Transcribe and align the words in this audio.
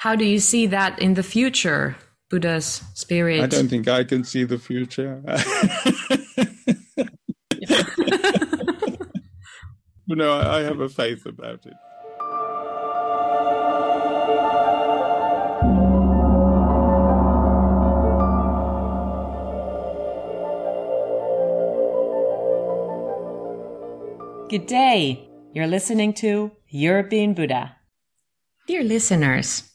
how 0.00 0.16
do 0.16 0.24
you 0.24 0.38
see 0.38 0.66
that 0.66 0.98
in 0.98 1.12
the 1.12 1.22
future, 1.22 1.94
Buddha's 2.30 2.82
spirit? 2.94 3.42
I 3.42 3.46
don't 3.46 3.68
think 3.68 3.86
I 3.86 4.02
can 4.02 4.24
see 4.24 4.44
the 4.44 4.58
future. 4.58 5.20
no, 10.06 10.40
I 10.40 10.62
have 10.62 10.80
a 10.80 10.88
faith 10.88 11.26
about 11.26 11.66
it. 11.66 11.74
Good 24.48 24.66
day. 24.66 25.28
You're 25.52 25.66
listening 25.66 26.14
to 26.14 26.52
European 26.70 27.34
Buddha. 27.34 27.76
Dear 28.66 28.82
listeners, 28.82 29.69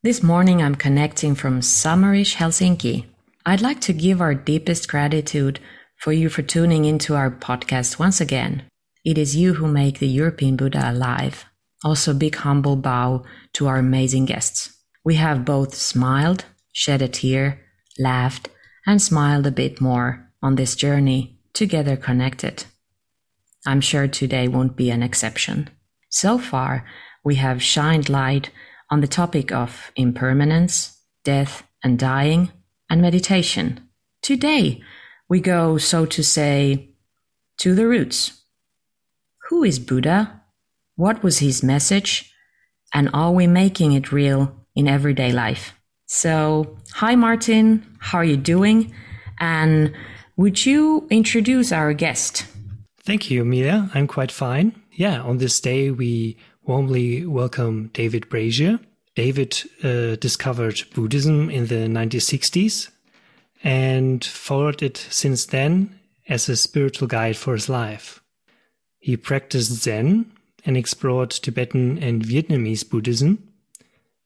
this 0.00 0.22
morning 0.22 0.62
I'm 0.62 0.76
connecting 0.76 1.34
from 1.34 1.60
summerish 1.60 2.36
Helsinki. 2.36 3.06
I'd 3.44 3.60
like 3.60 3.80
to 3.80 3.92
give 3.92 4.20
our 4.20 4.32
deepest 4.32 4.88
gratitude 4.88 5.58
for 5.96 6.12
you 6.12 6.28
for 6.28 6.42
tuning 6.42 6.84
into 6.84 7.16
our 7.16 7.32
podcast 7.32 7.98
once 7.98 8.20
again. 8.20 8.62
It 9.04 9.18
is 9.18 9.34
you 9.34 9.54
who 9.54 9.66
make 9.66 9.98
the 9.98 10.06
European 10.06 10.54
Buddha 10.54 10.88
alive. 10.88 11.46
Also, 11.84 12.14
big 12.14 12.36
humble 12.36 12.76
bow 12.76 13.24
to 13.54 13.66
our 13.66 13.78
amazing 13.78 14.26
guests. 14.26 14.72
We 15.04 15.16
have 15.16 15.44
both 15.44 15.74
smiled, 15.74 16.44
shed 16.72 17.02
a 17.02 17.08
tear, 17.08 17.60
laughed, 17.98 18.50
and 18.86 19.02
smiled 19.02 19.48
a 19.48 19.50
bit 19.50 19.80
more 19.80 20.30
on 20.40 20.54
this 20.54 20.76
journey, 20.76 21.40
together 21.54 21.96
connected. 21.96 22.66
I'm 23.66 23.80
sure 23.80 24.06
today 24.06 24.46
won't 24.46 24.76
be 24.76 24.90
an 24.90 25.02
exception. 25.02 25.70
So 26.08 26.38
far, 26.38 26.86
we 27.24 27.34
have 27.34 27.60
shined 27.60 28.08
light 28.08 28.50
on 28.90 29.00
the 29.00 29.06
topic 29.06 29.52
of 29.52 29.92
impermanence, 29.96 30.98
death 31.24 31.62
and 31.82 31.98
dying, 31.98 32.50
and 32.90 33.02
meditation. 33.02 33.80
Today, 34.22 34.82
we 35.28 35.40
go, 35.40 35.78
so 35.78 36.06
to 36.06 36.22
say, 36.22 36.90
to 37.58 37.74
the 37.74 37.86
roots. 37.86 38.42
Who 39.48 39.64
is 39.64 39.78
Buddha? 39.78 40.42
What 40.96 41.22
was 41.22 41.38
his 41.38 41.62
message? 41.62 42.32
And 42.92 43.10
are 43.12 43.32
we 43.32 43.46
making 43.46 43.92
it 43.92 44.12
real 44.12 44.54
in 44.74 44.88
everyday 44.88 45.32
life? 45.32 45.74
So, 46.06 46.78
hi 46.94 47.14
Martin, 47.14 47.84
how 47.98 48.18
are 48.18 48.24
you 48.24 48.36
doing? 48.36 48.94
And 49.38 49.92
would 50.36 50.64
you 50.64 51.06
introduce 51.10 51.70
our 51.72 51.92
guest? 51.92 52.46
Thank 53.02 53.30
you, 53.30 53.42
Amelia. 53.42 53.90
I'm 53.94 54.06
quite 54.06 54.32
fine. 54.32 54.80
Yeah, 54.92 55.20
on 55.22 55.38
this 55.38 55.60
day, 55.60 55.90
we 55.90 56.36
warmly 56.68 57.24
welcome 57.24 57.88
David 57.94 58.28
Brazier. 58.28 58.78
David 59.14 59.58
uh, 59.82 60.16
discovered 60.16 60.82
Buddhism 60.94 61.48
in 61.48 61.68
the 61.68 61.86
1960s 61.86 62.90
and 63.64 64.22
followed 64.22 64.82
it 64.82 64.98
since 64.98 65.46
then 65.46 65.98
as 66.28 66.46
a 66.46 66.56
spiritual 66.56 67.08
guide 67.08 67.38
for 67.38 67.54
his 67.54 67.70
life. 67.70 68.22
He 68.98 69.16
practiced 69.16 69.72
Zen 69.82 70.30
and 70.66 70.76
explored 70.76 71.30
Tibetan 71.30 71.96
and 72.02 72.22
Vietnamese 72.22 72.88
Buddhism 72.88 73.48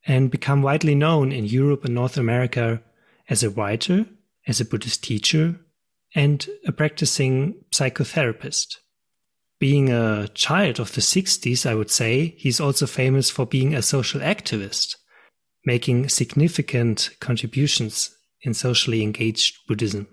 and 0.04 0.28
became 0.28 0.62
widely 0.62 0.96
known 0.96 1.30
in 1.30 1.44
Europe 1.44 1.84
and 1.84 1.94
North 1.94 2.16
America 2.16 2.82
as 3.28 3.44
a 3.44 3.50
writer, 3.50 4.04
as 4.48 4.60
a 4.60 4.64
Buddhist 4.64 5.04
teacher, 5.04 5.60
and 6.12 6.48
a 6.66 6.72
practicing 6.72 7.54
psychotherapist. 7.70 8.78
Being 9.62 9.91
a 9.92 10.27
child 10.34 10.80
of 10.80 10.92
the 10.92 11.00
60s, 11.00 11.64
I 11.70 11.77
would 11.77 11.88
say, 11.88 12.34
he's 12.36 12.58
also 12.58 12.84
famous 12.84 13.30
for 13.30 13.46
being 13.46 13.77
a 13.77 13.80
social 13.80 14.20
activist, 14.20 14.96
making 15.64 16.08
significant 16.08 17.10
contributions 17.20 18.10
in 18.41 18.54
socially 18.54 19.04
engaged 19.04 19.60
Buddhism. 19.69 20.08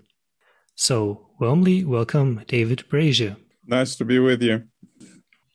So, 0.76 1.30
warmly 1.40 1.84
welcome, 1.84 2.44
David 2.46 2.88
Brazier. 2.88 3.38
Nice 3.66 3.96
to 3.96 4.04
be 4.04 4.20
with 4.20 4.40
you. 4.40 4.68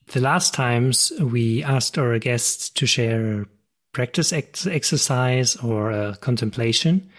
The 0.07 0.19
last 0.19 0.53
times 0.53 1.13
we 1.21 1.63
asked 1.63 1.97
our 1.97 2.19
guests 2.19 2.69
to 2.71 2.85
share 2.85 3.43
a 3.43 3.45
practice 3.93 4.33
ex- 4.33 4.67
exercise 4.67 5.55
or 5.55 5.91
a 5.91 6.17
contemplation. 6.17 7.09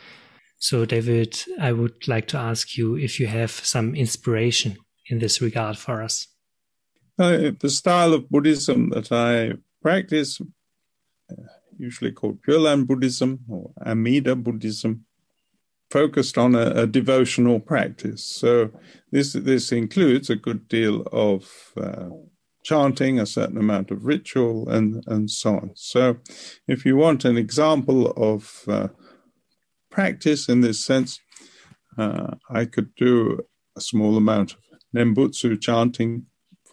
So, 0.58 0.84
David, 0.84 1.42
I 1.58 1.72
would 1.72 2.06
like 2.06 2.28
to 2.28 2.36
ask 2.36 2.76
you 2.76 2.96
if 2.96 3.18
you 3.18 3.28
have 3.28 3.50
some 3.50 3.94
inspiration 3.94 4.76
in 5.08 5.20
this 5.20 5.40
regard 5.40 5.78
for 5.78 6.02
us. 6.02 6.28
Uh, 7.18 7.52
the 7.60 7.70
style 7.70 8.12
of 8.12 8.28
Buddhism 8.28 8.90
that 8.90 9.10
I 9.10 9.54
practice, 9.80 10.38
uh, 11.30 11.34
usually 11.78 12.12
called 12.12 12.42
Pure 12.42 12.60
Land 12.60 12.86
Buddhism 12.86 13.40
or 13.48 13.72
Amida 13.86 14.36
Buddhism, 14.36 15.06
focused 15.90 16.36
on 16.36 16.54
a, 16.54 16.82
a, 16.82 16.86
devotional 16.86 17.60
practice. 17.60 18.22
So 18.22 18.70
this 19.12 19.32
this 19.32 19.72
includes 19.72 20.28
a 20.28 20.36
good 20.36 20.68
deal 20.68 21.06
of 21.12 21.72
uh, 21.80 22.08
chanting, 22.64 23.18
a 23.18 23.24
certain 23.24 23.56
amount 23.56 23.90
of 23.90 24.04
ritual, 24.04 24.68
and 24.68 25.02
and 25.06 25.30
so 25.30 25.56
on. 25.56 25.70
So, 25.74 26.18
if 26.66 26.84
you 26.84 26.96
want 26.96 27.24
an 27.24 27.38
example 27.38 28.10
of 28.10 28.62
uh, 28.68 28.88
practice 29.90 30.48
in 30.48 30.60
this 30.60 30.84
sense, 30.84 31.20
uh, 31.96 32.34
I 32.50 32.64
could 32.66 32.94
do 32.96 33.40
a 33.76 33.80
small 33.80 34.16
amount 34.16 34.52
of 34.52 34.58
Nembutsu 34.94 35.60
chanting 35.60 36.26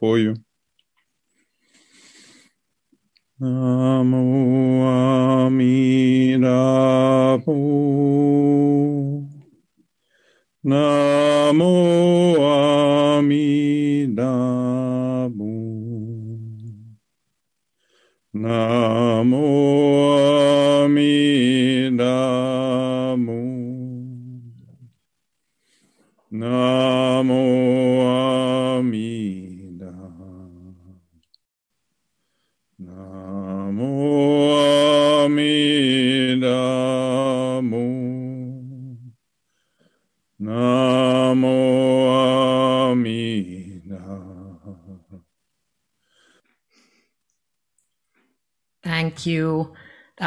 for 0.04 0.20
you. 0.20 0.36
Namo 3.40 4.84
Amida 5.48 6.60
Namo 10.66 11.72
Amida 13.16 14.34
Namo 18.34 20.23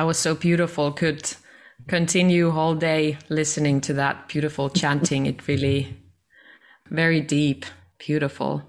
was 0.06 0.18
so 0.18 0.34
beautiful. 0.34 0.92
Could 0.92 1.34
continue 1.88 2.50
all 2.50 2.74
day 2.74 3.18
listening 3.28 3.80
to 3.82 3.92
that 3.94 4.28
beautiful 4.28 4.70
chanting. 4.70 5.26
It 5.26 5.46
really 5.46 5.96
very 6.88 7.20
deep, 7.20 7.66
beautiful. 7.98 8.62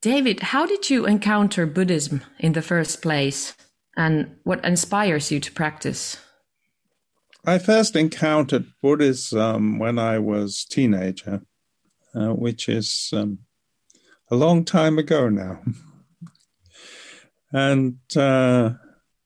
David, 0.00 0.40
how 0.40 0.66
did 0.66 0.90
you 0.90 1.06
encounter 1.06 1.64
Buddhism 1.64 2.22
in 2.40 2.52
the 2.52 2.62
first 2.62 3.00
place 3.02 3.54
and 3.96 4.36
what 4.42 4.64
inspires 4.64 5.30
you 5.30 5.38
to 5.38 5.52
practice? 5.52 6.16
I 7.44 7.58
first 7.58 7.96
encountered 7.96 8.66
Buddhism 8.82 9.78
when 9.78 9.98
I 9.98 10.18
was 10.18 10.64
teenager, 10.64 11.42
uh, 12.14 12.30
which 12.30 12.68
is 12.68 13.10
um, 13.12 13.38
a 14.30 14.36
long 14.36 14.64
time 14.64 14.98
ago 14.98 15.28
now. 15.28 15.60
and 17.52 17.98
uh, 18.16 18.72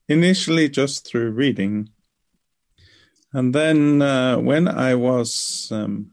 initially 0.07 0.69
just 0.69 1.05
through 1.07 1.31
reading 1.31 1.89
and 3.33 3.53
then 3.53 4.01
uh, 4.01 4.37
when 4.37 4.67
I 4.67 4.95
was, 4.95 5.69
um, 5.71 6.11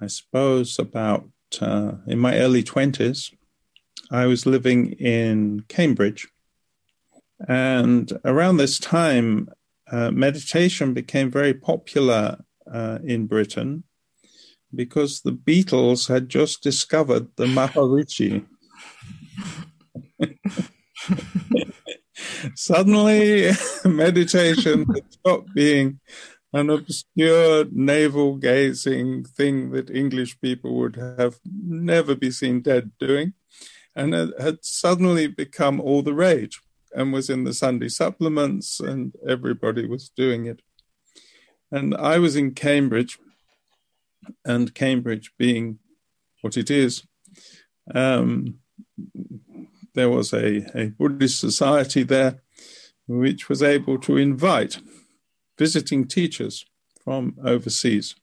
I 0.00 0.06
suppose, 0.06 0.78
about 0.78 1.28
uh, 1.60 1.92
in 2.06 2.18
my 2.18 2.38
early 2.38 2.62
20s, 2.62 3.34
I 4.10 4.26
was 4.26 4.46
living 4.46 4.92
in 4.92 5.64
Cambridge. 5.68 6.28
And 7.48 8.10
around 8.24 8.56
this 8.56 8.78
time, 8.78 9.48
uh, 9.90 10.10
meditation 10.10 10.94
became 10.94 11.30
very 11.30 11.52
popular 11.52 12.38
uh, 12.72 12.98
in 13.04 13.26
Britain 13.26 13.84
because 14.74 15.20
the 15.20 15.32
Beatles 15.32 16.08
had 16.08 16.28
just 16.28 16.62
discovered 16.62 17.28
the 17.36 17.46
Maharishi. 17.46 18.46
Suddenly, 22.54 23.50
meditation 23.84 24.86
had 24.92 25.12
stopped 25.12 25.54
being 25.54 26.00
an 26.52 26.70
obscure 26.70 27.64
navel 27.72 28.36
gazing 28.36 29.24
thing 29.24 29.70
that 29.70 29.90
English 29.90 30.40
people 30.40 30.74
would 30.76 30.96
have 30.96 31.38
never 31.44 32.14
be 32.14 32.30
seen 32.30 32.60
dead 32.60 32.92
doing, 33.00 33.34
and 33.96 34.14
it 34.14 34.40
had 34.40 34.58
suddenly 34.64 35.26
become 35.26 35.80
all 35.80 36.02
the 36.02 36.14
rage. 36.14 36.60
and 36.96 37.12
was 37.12 37.28
in 37.28 37.42
the 37.42 37.52
Sunday 37.52 37.88
supplements, 37.88 38.78
and 38.78 39.14
everybody 39.26 39.84
was 39.84 40.08
doing 40.10 40.46
it. 40.46 40.62
And 41.72 41.92
I 41.92 42.20
was 42.20 42.36
in 42.36 42.54
Cambridge, 42.54 43.18
and 44.44 44.72
Cambridge 44.74 45.32
being 45.36 45.80
what 46.40 46.56
it 46.56 46.70
is, 46.70 47.02
um, 47.92 48.60
there 49.94 50.10
was 50.10 50.32
a, 50.32 50.66
a 50.78 50.88
Buddhist 50.90 51.40
society 51.40 52.02
there 52.02 52.40
which 53.06 53.48
was 53.48 53.62
able 53.62 53.98
to 53.98 54.16
invite 54.16 54.78
visiting 55.58 56.06
teachers 56.06 56.64
from 57.02 57.36
overseas. 57.44 58.14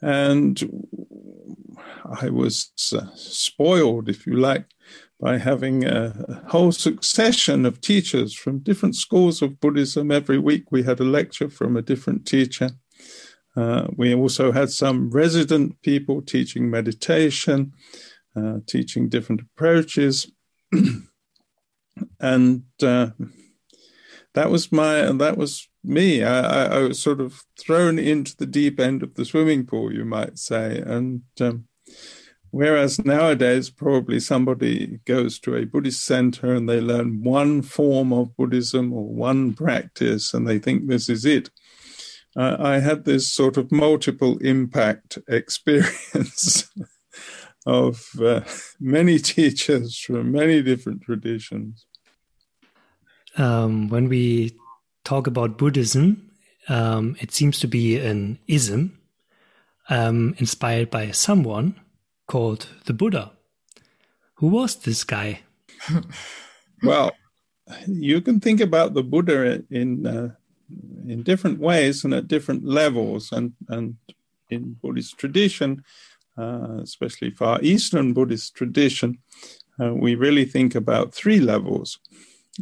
And 0.00 0.60
I 2.20 2.28
was 2.28 2.72
uh, 2.92 3.06
spoiled, 3.14 4.08
if 4.08 4.26
you 4.26 4.34
like, 4.34 4.66
by 5.20 5.38
having 5.38 5.84
a, 5.84 6.42
whole 6.48 6.72
succession 6.72 7.64
of 7.64 7.80
teachers 7.80 8.34
from 8.34 8.58
different 8.58 8.96
schools 8.96 9.40
of 9.40 9.60
Buddhism. 9.60 10.10
Every 10.10 10.38
week 10.38 10.72
we 10.72 10.82
had 10.82 10.98
a 10.98 11.04
lecture 11.04 11.48
from 11.48 11.76
a 11.76 11.82
different 11.82 12.26
teacher. 12.26 12.70
Uh, 13.56 13.86
we 13.96 14.14
also 14.14 14.50
had 14.50 14.70
some 14.70 15.10
resident 15.10 15.80
people 15.82 16.20
teaching 16.20 16.68
meditation, 16.68 17.72
uh, 18.34 18.56
teaching 18.66 19.08
different 19.08 19.42
approaches. 19.42 20.26
and 22.20 22.62
uh, 22.82 23.10
that 24.34 24.50
was 24.50 24.72
my 24.72 25.02
that 25.12 25.36
was 25.36 25.68
me. 25.84 26.22
I, 26.22 26.66
I, 26.66 26.78
was 26.78 27.00
sort 27.00 27.20
of 27.20 27.42
thrown 27.58 27.98
into 27.98 28.36
the 28.36 28.46
deep 28.46 28.78
end 28.78 29.02
of 29.02 29.14
the 29.14 29.24
swimming 29.24 29.66
pool, 29.66 29.92
you 29.92 30.04
might 30.04 30.38
say. 30.38 30.78
And 30.78 31.22
um, 31.40 31.66
whereas 32.50 33.04
nowadays, 33.04 33.68
probably 33.68 34.20
somebody 34.20 35.00
goes 35.04 35.38
to 35.40 35.56
a 35.56 35.64
Buddhist 35.64 36.04
center 36.04 36.54
and 36.54 36.68
they 36.68 36.80
learn 36.80 37.22
one 37.22 37.62
form 37.62 38.12
of 38.12 38.36
Buddhism 38.36 38.92
or 38.92 39.08
one 39.08 39.54
practice, 39.54 40.32
and 40.32 40.46
they 40.46 40.58
think 40.58 40.86
this 40.86 41.08
is 41.08 41.24
it. 41.24 41.50
Uh, 42.34 42.56
I 42.58 42.78
had 42.78 43.04
this 43.04 43.30
sort 43.30 43.58
of 43.58 43.70
multiple 43.70 44.38
impact 44.38 45.18
experience 45.28 46.70
of 47.66 48.10
uh, 48.20 48.40
many 48.80 49.18
teachers 49.18 49.98
from 49.98 50.32
many 50.32 50.62
different 50.62 51.02
traditions. 51.02 51.86
Um, 53.36 53.88
when 53.88 54.08
we 54.08 54.56
talk 55.04 55.26
about 55.26 55.58
Buddhism, 55.58 56.30
um, 56.68 57.16
it 57.20 57.32
seems 57.32 57.58
to 57.60 57.66
be 57.66 57.98
an 57.98 58.38
ism 58.46 58.98
um, 59.88 60.34
inspired 60.38 60.90
by 60.90 61.10
someone 61.10 61.80
called 62.26 62.68
the 62.84 62.92
Buddha. 62.92 63.32
Who 64.34 64.48
was 64.48 64.76
this 64.76 65.04
guy? 65.04 65.40
well, 66.82 67.12
you 67.86 68.20
can 68.20 68.40
think 68.40 68.60
about 68.60 68.94
the 68.94 69.02
Buddha 69.02 69.62
in 69.70 70.06
uh, 70.06 70.34
in 71.06 71.22
different 71.22 71.58
ways 71.58 72.04
and 72.04 72.14
at 72.14 72.28
different 72.28 72.64
levels, 72.64 73.32
and 73.32 73.52
and 73.68 73.96
in 74.50 74.76
Buddhist 74.82 75.18
tradition, 75.18 75.84
uh, 76.36 76.78
especially 76.82 77.30
Far 77.30 77.60
Eastern 77.62 78.12
Buddhist 78.12 78.54
tradition, 78.54 79.18
uh, 79.80 79.94
we 79.94 80.14
really 80.14 80.44
think 80.44 80.74
about 80.74 81.14
three 81.14 81.40
levels. 81.40 81.98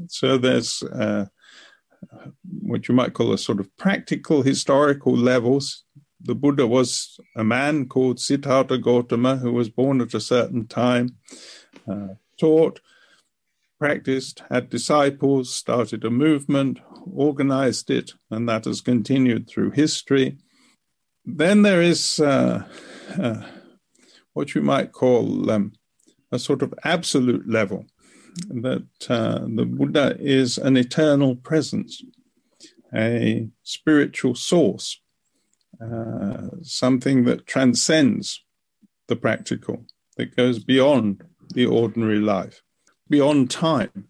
So 0.08 0.38
there's 0.38 0.82
uh, 0.82 1.26
what 2.60 2.88
you 2.88 2.94
might 2.94 3.12
call 3.12 3.32
a 3.32 3.38
sort 3.38 3.60
of 3.60 3.74
practical 3.76 4.42
historical 4.42 5.16
levels. 5.16 5.84
The 6.20 6.34
Buddha 6.34 6.66
was 6.66 7.18
a 7.36 7.44
man 7.44 7.88
called 7.88 8.20
Siddhartha 8.20 8.78
Gautama 8.78 9.36
who 9.36 9.52
was 9.52 9.68
born 9.68 10.00
at 10.00 10.14
a 10.14 10.20
certain 10.20 10.66
time, 10.66 11.16
uh, 11.88 12.14
taught, 12.38 12.80
practiced, 13.78 14.42
had 14.50 14.68
disciples, 14.68 15.52
started 15.54 16.04
a 16.04 16.10
movement, 16.10 16.78
organized 17.12 17.90
it, 17.90 18.12
and 18.30 18.48
that 18.48 18.66
has 18.66 18.82
continued 18.82 19.48
through 19.48 19.70
history. 19.70 20.36
Then 21.24 21.62
there 21.62 21.80
is 21.80 22.20
uh, 22.20 22.64
uh, 23.18 23.42
what 24.40 24.54
you 24.54 24.62
might 24.62 24.90
call 24.90 25.50
um, 25.50 25.70
a 26.32 26.38
sort 26.38 26.62
of 26.62 26.72
absolute 26.82 27.46
level 27.46 27.84
that 28.48 28.86
uh, 29.10 29.40
the 29.40 29.66
Buddha 29.66 30.16
is 30.18 30.56
an 30.56 30.78
eternal 30.78 31.36
presence, 31.36 32.02
a 32.94 33.48
spiritual 33.62 34.34
source, 34.34 34.98
uh, 35.78 36.48
something 36.62 37.24
that 37.24 37.46
transcends 37.46 38.42
the 39.08 39.16
practical, 39.16 39.84
that 40.16 40.34
goes 40.34 40.58
beyond 40.58 41.22
the 41.52 41.66
ordinary 41.66 42.18
life, 42.18 42.62
beyond 43.10 43.50
time. 43.50 44.08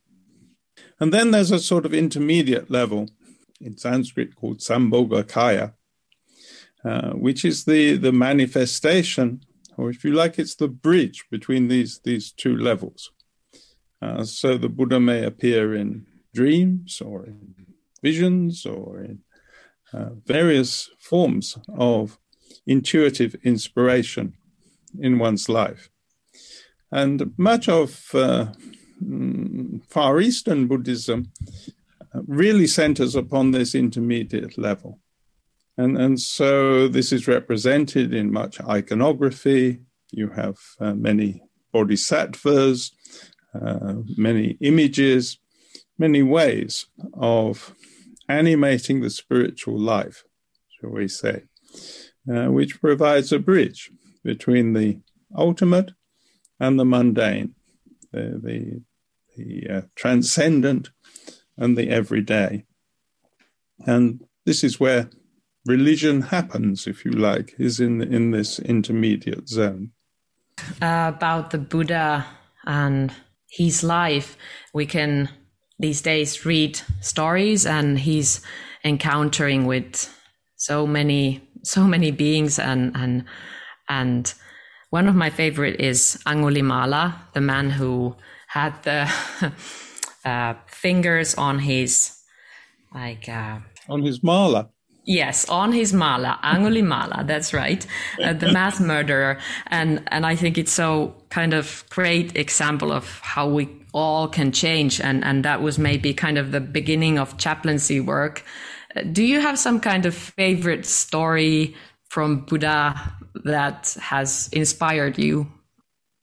And 1.00 1.12
then 1.12 1.32
there's 1.32 1.50
a 1.50 1.58
sort 1.58 1.84
of 1.84 1.92
intermediate 1.92 2.70
level 2.70 3.08
in 3.60 3.76
Sanskrit 3.76 4.36
called 4.36 4.58
Sambhogakaya, 4.58 5.72
uh, 6.84 7.10
which 7.14 7.44
is 7.44 7.64
the, 7.64 7.96
the 7.96 8.12
manifestation, 8.12 9.40
or 9.80 9.88
if 9.88 10.04
you 10.04 10.12
like, 10.12 10.38
it's 10.38 10.56
the 10.56 10.68
bridge 10.68 11.24
between 11.30 11.68
these, 11.68 12.00
these 12.04 12.32
two 12.32 12.54
levels. 12.54 13.10
Uh, 14.02 14.24
so 14.24 14.58
the 14.58 14.68
Buddha 14.68 15.00
may 15.00 15.24
appear 15.24 15.74
in 15.74 16.06
dreams 16.34 17.00
or 17.00 17.24
in 17.24 17.54
visions 18.02 18.66
or 18.66 19.00
in 19.00 19.20
uh, 19.94 20.10
various 20.26 20.90
forms 20.98 21.56
of 21.76 22.18
intuitive 22.66 23.34
inspiration 23.42 24.34
in 24.98 25.18
one's 25.18 25.48
life. 25.48 25.88
And 26.92 27.32
much 27.38 27.66
of 27.66 28.10
uh, 28.14 28.52
mm, 29.02 29.82
Far 29.86 30.20
Eastern 30.20 30.66
Buddhism 30.66 31.32
uh, 32.14 32.20
really 32.26 32.66
centers 32.66 33.14
upon 33.14 33.52
this 33.52 33.74
intermediate 33.74 34.58
level. 34.58 34.98
And, 35.76 35.96
and 35.96 36.20
so 36.20 36.88
this 36.88 37.12
is 37.12 37.28
represented 37.28 38.12
in 38.12 38.32
much 38.32 38.60
iconography. 38.60 39.80
You 40.10 40.30
have 40.30 40.56
uh, 40.80 40.94
many 40.94 41.42
bodhisattvas, 41.72 42.92
uh, 43.54 43.94
many 44.16 44.58
images, 44.60 45.38
many 45.98 46.22
ways 46.22 46.86
of 47.14 47.74
animating 48.28 49.00
the 49.00 49.10
spiritual 49.10 49.78
life, 49.78 50.24
shall 50.68 50.90
we 50.90 51.08
say, 51.08 51.44
uh, 52.32 52.46
which 52.46 52.80
provides 52.80 53.32
a 53.32 53.38
bridge 53.38 53.90
between 54.24 54.72
the 54.72 55.00
ultimate 55.36 55.92
and 56.58 56.78
the 56.78 56.84
mundane, 56.84 57.54
the, 58.12 58.40
the, 58.42 58.82
the 59.36 59.76
uh, 59.76 59.82
transcendent 59.94 60.90
and 61.56 61.76
the 61.76 61.88
everyday. 61.90 62.64
And 63.86 64.24
this 64.44 64.62
is 64.62 64.78
where 64.78 65.10
religion 65.66 66.22
happens, 66.22 66.86
if 66.86 67.04
you 67.04 67.12
like, 67.12 67.54
is 67.58 67.80
in, 67.80 68.02
in 68.02 68.30
this 68.30 68.58
intermediate 68.58 69.48
zone. 69.48 69.92
Uh, 70.80 71.10
about 71.14 71.50
the 71.50 71.58
Buddha 71.58 72.26
and 72.66 73.12
his 73.50 73.82
life, 73.82 74.36
we 74.74 74.86
can 74.86 75.28
these 75.78 76.02
days 76.02 76.44
read 76.44 76.78
stories 77.00 77.64
and 77.64 77.98
he's 77.98 78.42
encountering 78.84 79.66
with 79.66 80.14
so 80.56 80.86
many 80.86 81.40
so 81.62 81.84
many 81.84 82.10
beings 82.10 82.58
and 82.58 82.94
and 82.94 83.24
and 83.88 84.34
one 84.90 85.08
of 85.08 85.14
my 85.14 85.30
favorite 85.30 85.80
is 85.80 86.18
Angulimala, 86.26 87.14
the 87.32 87.40
man 87.40 87.70
who 87.70 88.16
had 88.48 88.82
the 88.82 89.08
uh, 90.24 90.54
fingers 90.66 91.34
on 91.36 91.60
his 91.60 92.18
like 92.94 93.28
uh, 93.28 93.60
on 93.88 94.02
his 94.02 94.22
mala. 94.22 94.70
Yes, 95.04 95.48
on 95.48 95.72
his 95.72 95.92
mala, 95.92 96.38
Angulimala. 96.44 97.26
That's 97.26 97.54
right, 97.54 97.86
uh, 98.22 98.34
the 98.34 98.52
mass 98.58 98.80
murderer, 98.80 99.38
and 99.68 100.02
and 100.08 100.26
I 100.26 100.36
think 100.36 100.58
it's 100.58 100.72
so 100.72 101.14
kind 101.30 101.54
of 101.54 101.84
great 101.90 102.36
example 102.36 102.92
of 102.92 103.20
how 103.20 103.48
we 103.48 103.68
all 103.92 104.28
can 104.28 104.52
change, 104.52 105.00
and 105.00 105.24
and 105.24 105.44
that 105.44 105.62
was 105.62 105.78
maybe 105.78 106.12
kind 106.12 106.38
of 106.38 106.52
the 106.52 106.60
beginning 106.60 107.18
of 107.18 107.38
chaplaincy 107.38 107.98
work. 108.00 108.44
Uh, 108.94 109.02
do 109.02 109.24
you 109.24 109.40
have 109.40 109.58
some 109.58 109.80
kind 109.80 110.04
of 110.04 110.14
favorite 110.14 110.84
story 110.84 111.74
from 112.08 112.44
Buddha 112.44 112.94
that 113.44 113.96
has 114.00 114.48
inspired 114.52 115.18
you? 115.18 115.50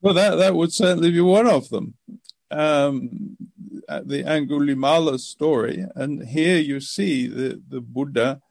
Well, 0.01 0.13
that 0.13 0.35
that 0.35 0.55
would 0.55 0.71
certainly 0.71 1.11
be 1.11 1.21
one 1.21 1.47
of 1.47 1.69
them. 1.69 1.95
Um, 2.51 3.37
the 3.87 4.23
Angulimala 4.23 5.19
story, 5.19 5.83
and 5.95 6.27
here 6.27 6.59
you 6.59 6.79
see 6.79 7.27
the 7.27 7.61
the 7.67 7.81
Buddha 7.81 8.41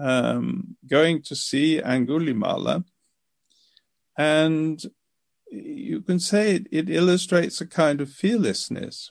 um, 0.00 0.76
going 0.86 1.22
to 1.22 1.36
see 1.36 1.80
Angulimala. 1.80 2.84
And 4.16 4.82
you 5.50 6.00
can 6.02 6.18
say 6.18 6.56
it, 6.56 6.66
it 6.70 6.90
illustrates 6.90 7.60
a 7.60 7.66
kind 7.66 8.00
of 8.00 8.10
fearlessness. 8.10 9.10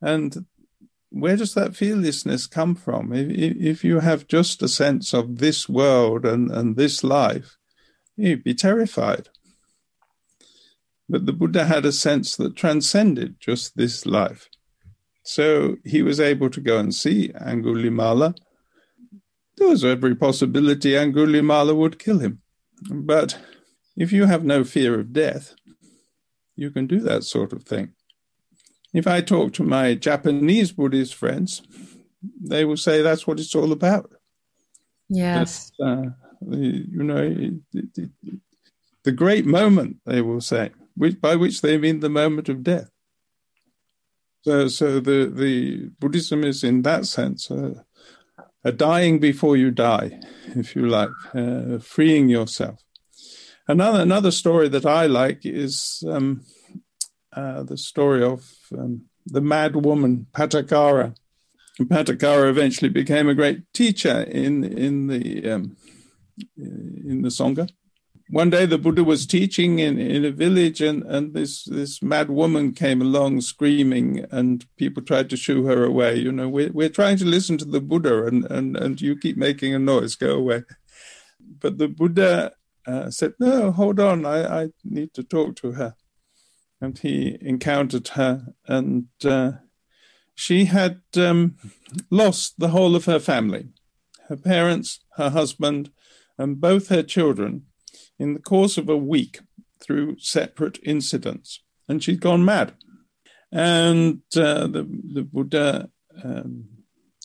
And 0.00 0.46
where 1.10 1.36
does 1.36 1.54
that 1.54 1.76
fearlessness 1.76 2.46
come 2.46 2.74
from? 2.74 3.12
If, 3.12 3.56
if 3.56 3.84
you 3.84 4.00
have 4.00 4.26
just 4.26 4.62
a 4.62 4.68
sense 4.68 5.14
of 5.14 5.38
this 5.38 5.68
world 5.68 6.24
and, 6.24 6.50
and 6.50 6.76
this 6.76 7.02
life, 7.02 7.56
you'd 8.16 8.44
be 8.44 8.54
terrified. 8.54 9.28
But 11.08 11.26
the 11.26 11.32
Buddha 11.32 11.64
had 11.64 11.86
a 11.86 11.92
sense 11.92 12.36
that 12.36 12.56
transcended 12.56 13.36
just 13.40 13.76
this 13.76 14.06
life. 14.06 14.48
So 15.22 15.76
he 15.84 16.02
was 16.02 16.20
able 16.20 16.50
to 16.50 16.60
go 16.60 16.78
and 16.78 16.94
see 16.94 17.30
Angulimala. 17.30 18.36
There 19.56 19.68
was 19.68 19.84
every 19.84 20.14
possibility 20.14 20.92
Angulimala 20.92 21.74
would 21.74 21.98
kill 21.98 22.18
him. 22.18 22.42
But 22.90 23.38
if 23.96 24.12
you 24.12 24.26
have 24.26 24.44
no 24.44 24.64
fear 24.64 25.00
of 25.00 25.12
death, 25.12 25.54
you 26.56 26.70
can 26.70 26.86
do 26.86 27.00
that 27.00 27.24
sort 27.24 27.52
of 27.52 27.64
thing. 27.64 27.92
If 28.92 29.06
I 29.06 29.20
talk 29.20 29.52
to 29.54 29.62
my 29.62 29.94
Japanese 29.94 30.72
Buddhist 30.72 31.14
friends, 31.14 31.62
they 32.40 32.64
will 32.64 32.76
say 32.76 33.02
that's 33.02 33.26
what 33.26 33.40
it's 33.40 33.54
all 33.54 33.72
about. 33.72 34.10
Yes. 35.08 35.70
Uh, 35.80 36.06
you 36.48 37.02
know, 37.02 37.28
the, 37.72 38.10
the, 39.04 39.12
great 39.12 39.46
moment, 39.46 39.98
they 40.04 40.20
will 40.20 40.40
say, 40.40 40.70
which, 40.96 41.20
by 41.20 41.36
which 41.36 41.60
they 41.60 41.78
mean 41.78 42.00
the 42.00 42.08
moment 42.08 42.48
of 42.48 42.62
death. 42.62 42.90
So, 44.42 44.68
so 44.68 45.00
the, 45.00 45.32
the 45.34 45.90
Buddhism 45.98 46.44
is 46.44 46.62
in 46.62 46.82
that 46.82 47.06
sense 47.06 47.50
uh, 47.50 47.82
a 48.66 48.72
dying 48.72 49.20
before 49.20 49.56
you 49.56 49.70
die, 49.70 50.18
if 50.56 50.74
you 50.74 50.88
like, 50.88 51.10
uh, 51.32 51.78
freeing 51.78 52.28
yourself. 52.28 52.82
Another 53.68 54.00
another 54.00 54.32
story 54.32 54.68
that 54.68 54.84
I 54.84 55.06
like 55.06 55.40
is 55.46 56.02
um, 56.08 56.42
uh, 57.32 57.62
the 57.62 57.78
story 57.78 58.22
of 58.24 58.40
um, 58.76 59.02
the 59.24 59.40
mad 59.40 59.76
woman 59.76 60.26
Patacara. 60.32 61.14
Patacara 61.80 62.48
eventually 62.48 62.88
became 62.88 63.28
a 63.28 63.34
great 63.34 63.72
teacher 63.72 64.22
in 64.22 64.64
in 64.64 65.06
the 65.06 65.50
um, 65.52 65.76
in 66.56 67.22
the 67.22 67.28
Sangha. 67.28 67.68
One 68.28 68.50
day 68.50 68.66
the 68.66 68.76
Buddha 68.76 69.04
was 69.04 69.24
teaching 69.24 69.78
in, 69.78 70.00
in 70.00 70.24
a 70.24 70.32
village 70.32 70.80
and, 70.80 71.04
and 71.04 71.32
this, 71.32 71.62
this 71.62 72.02
mad 72.02 72.28
woman 72.28 72.72
came 72.72 73.00
along 73.00 73.42
screaming 73.42 74.26
and 74.32 74.66
people 74.76 75.02
tried 75.02 75.30
to 75.30 75.36
shoo 75.36 75.64
her 75.66 75.84
away. 75.84 76.16
You 76.16 76.32
know, 76.32 76.48
we're, 76.48 76.72
we're 76.72 76.88
trying 76.88 77.18
to 77.18 77.24
listen 77.24 77.56
to 77.58 77.64
the 77.64 77.80
Buddha 77.80 78.26
and, 78.26 78.44
and, 78.50 78.76
and 78.76 79.00
you 79.00 79.16
keep 79.16 79.36
making 79.36 79.74
a 79.74 79.78
noise, 79.78 80.16
go 80.16 80.34
away. 80.34 80.64
But 81.60 81.78
the 81.78 81.86
Buddha 81.86 82.52
uh, 82.84 83.10
said, 83.10 83.34
no, 83.38 83.70
hold 83.70 84.00
on, 84.00 84.26
I, 84.26 84.62
I 84.62 84.68
need 84.82 85.14
to 85.14 85.22
talk 85.22 85.54
to 85.56 85.72
her. 85.72 85.94
And 86.80 86.98
he 86.98 87.38
encountered 87.40 88.08
her 88.08 88.54
and 88.66 89.06
uh, 89.24 89.52
she 90.34 90.64
had 90.64 91.00
um, 91.16 91.56
lost 92.10 92.58
the 92.58 92.68
whole 92.68 92.96
of 92.96 93.04
her 93.04 93.20
family, 93.20 93.68
her 94.28 94.36
parents, 94.36 94.98
her 95.16 95.30
husband, 95.30 95.90
and 96.36 96.60
both 96.60 96.88
her 96.88 97.04
children 97.04 97.66
in 98.18 98.34
the 98.34 98.40
course 98.40 98.78
of 98.78 98.88
a 98.88 98.96
week 98.96 99.40
through 99.80 100.18
separate 100.18 100.78
incidents. 100.82 101.60
And 101.88 102.02
she'd 102.02 102.20
gone 102.20 102.44
mad. 102.44 102.74
And 103.52 104.22
uh, 104.36 104.66
the, 104.66 104.86
the 105.12 105.22
Buddha 105.22 105.90
um, 106.22 106.68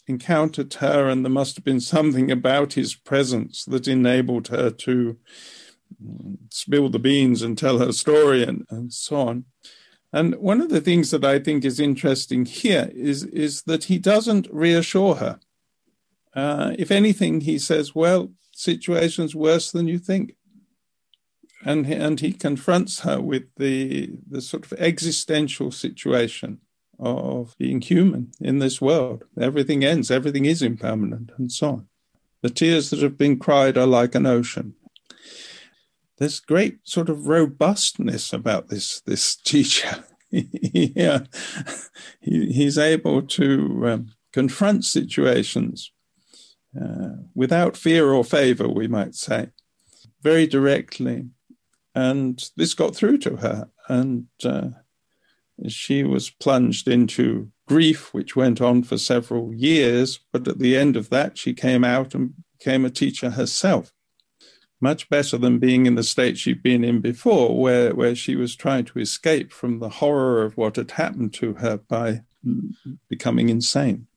encountered 0.08 0.74
her, 0.76 1.08
and 1.08 1.26
there 1.26 1.32
must 1.32 1.56
have 1.56 1.66
been 1.66 1.80
something 1.80 2.30
about 2.30 2.74
his 2.74 2.96
presence 2.96 3.66
that 3.66 3.88
enabled 3.88 4.50
her 4.50 4.70
to 4.70 5.18
mm, 6.04 6.38
spill 6.50 6.90
the 6.90 7.00
beans 7.00 7.42
and 7.42 7.58
tell 7.58 7.80
her 7.80 7.92
story 7.92 8.44
and, 8.44 8.66
and 8.70 8.94
so 8.94 9.16
on. 9.16 9.46
And 10.14 10.36
one 10.36 10.62
of 10.62 10.70
the 10.70 10.82
things 10.82 11.10
that 11.12 11.24
I 11.24 11.40
think 11.40 11.64
is 11.64 11.80
interesting 11.80 12.46
here 12.46 12.92
is, 12.94 13.24
is 13.24 13.64
that 13.64 13.86
he 13.86 13.98
doesn't 13.98 14.48
reassure 14.52 15.16
her. 15.16 15.40
Uh, 16.36 16.76
if 16.78 16.92
anything, 16.92 17.42
he 17.42 17.58
says, 17.58 17.96
Well, 17.96 18.32
situation's 18.52 19.36
worse 19.36 19.72
than 19.72 19.88
you 19.88 20.00
think. 20.00 20.36
And 21.64 21.86
he, 21.86 21.94
and 21.94 22.20
he 22.20 22.34
confronts 22.34 23.02
her 23.02 23.22
with 23.22 23.44
the, 23.58 24.12
the 24.28 24.42
sort 24.42 24.66
of 24.66 24.74
existential 24.80 25.72
situation 25.72 26.60
of 27.00 27.56
being 27.58 27.82
human 27.82 28.32
in 28.40 28.60
this 28.60 28.80
world. 28.82 29.24
Everything 29.40 29.84
ends, 29.84 30.12
everything 30.12 30.46
is 30.46 30.62
impermanent, 30.62 31.32
and 31.38 31.52
so 31.52 31.68
on. 31.68 31.88
The 32.42 32.50
tears 32.50 32.90
that 32.90 33.02
have 33.02 33.18
been 33.18 33.38
cried 33.38 33.78
are 33.78 33.88
like 33.88 34.16
an 34.16 34.26
ocean. 34.26 34.76
There's 36.18 36.40
great 36.40 36.80
sort 36.84 37.10
of 37.10 37.28
robustness 37.28 38.34
about 38.34 38.70
this 38.70 39.02
this 39.02 39.36
teacher. 39.44 40.06
yeah, 40.30 41.22
he, 42.22 42.52
he's 42.52 42.78
able 42.78 43.22
to 43.24 43.88
um, 43.88 44.12
confront 44.32 44.86
situations 44.86 45.92
uh, 46.80 47.16
without 47.36 47.76
fear 47.76 48.14
or 48.14 48.24
favor, 48.24 48.68
we 48.68 48.88
might 48.88 49.16
say, 49.16 49.50
very 50.22 50.48
directly. 50.48 51.26
And 51.94 52.44
this 52.56 52.74
got 52.74 52.96
through 52.96 53.18
to 53.20 53.38
her, 53.38 53.70
and 53.90 54.28
uh, 54.44 54.70
she 55.68 56.04
was 56.04 56.30
plunged 56.30 56.88
into 56.88 57.52
grief, 57.68 58.14
which 58.14 58.36
went 58.36 58.62
on 58.62 58.84
for 58.84 58.98
several 58.98 59.54
years. 59.54 60.20
But 60.32 60.48
at 60.48 60.60
the 60.60 60.78
end 60.78 60.96
of 60.96 61.10
that, 61.10 61.38
she 61.38 61.54
came 61.54 61.84
out 61.84 62.16
and 62.16 62.34
became 62.58 62.86
a 62.86 62.90
teacher 62.90 63.32
herself. 63.32 63.92
Much 64.80 65.10
better 65.10 65.38
than 65.38 65.60
being 65.60 65.86
in 65.86 65.96
the 65.96 66.04
state 66.04 66.38
she'd 66.38 66.64
been 66.64 66.84
in 66.84 67.02
before, 67.02 67.60
where, 67.60 67.94
where 67.94 68.16
she 68.16 68.36
was 68.36 68.56
trying 68.56 68.86
to 68.86 69.00
escape 69.00 69.52
from 69.52 69.80
the 69.80 69.90
horror 69.90 70.44
of 70.44 70.58
what 70.58 70.76
had 70.76 70.92
happened 70.92 71.34
to 71.34 71.54
her 71.56 71.78
by 71.78 72.22
becoming 73.10 73.50
insane. 73.50 74.08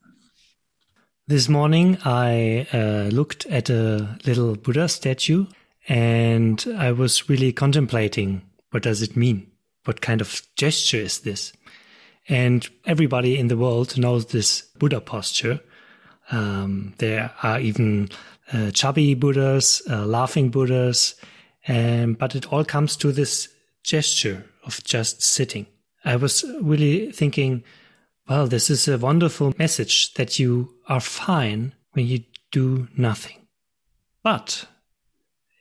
This 1.27 1.49
morning, 1.49 1.97
I 2.03 2.67
uh, 2.71 3.09
looked 3.11 3.45
at 3.47 3.69
a 3.69 4.17
little 4.25 4.55
Buddha 4.55 4.87
statue 4.87 5.47
and 5.87 6.65
I 6.77 6.91
was 6.91 7.29
really 7.29 7.51
contemplating 7.53 8.41
what 8.71 8.83
does 8.83 9.01
it 9.01 9.15
mean? 9.15 9.49
What 9.85 10.01
kind 10.01 10.19
of 10.19 10.41
gesture 10.55 10.97
is 10.97 11.19
this? 11.19 11.53
And 12.27 12.67
everybody 12.85 13.37
in 13.37 13.47
the 13.47 13.57
world 13.57 13.97
knows 13.97 14.25
this 14.25 14.61
Buddha 14.79 14.99
posture. 14.99 15.61
Um, 16.31 16.93
there 16.97 17.31
are 17.43 17.59
even 17.59 18.09
uh, 18.51 18.71
chubby 18.71 19.13
Buddhas, 19.13 19.81
uh, 19.89 20.05
laughing 20.05 20.49
Buddhas, 20.49 21.15
um, 21.67 22.13
but 22.13 22.35
it 22.35 22.51
all 22.51 22.65
comes 22.65 22.97
to 22.97 23.11
this 23.11 23.47
gesture 23.83 24.43
of 24.65 24.83
just 24.83 25.21
sitting. 25.21 25.67
I 26.03 26.15
was 26.15 26.43
really 26.61 27.11
thinking, 27.11 27.63
well, 28.27 28.47
this 28.47 28.69
is 28.69 28.87
a 28.87 28.97
wonderful 28.97 29.53
message 29.57 30.13
that 30.15 30.39
you 30.39 30.73
are 30.87 30.99
fine 30.99 31.73
when 31.91 32.07
you 32.07 32.23
do 32.51 32.87
nothing. 32.97 33.47
But 34.23 34.67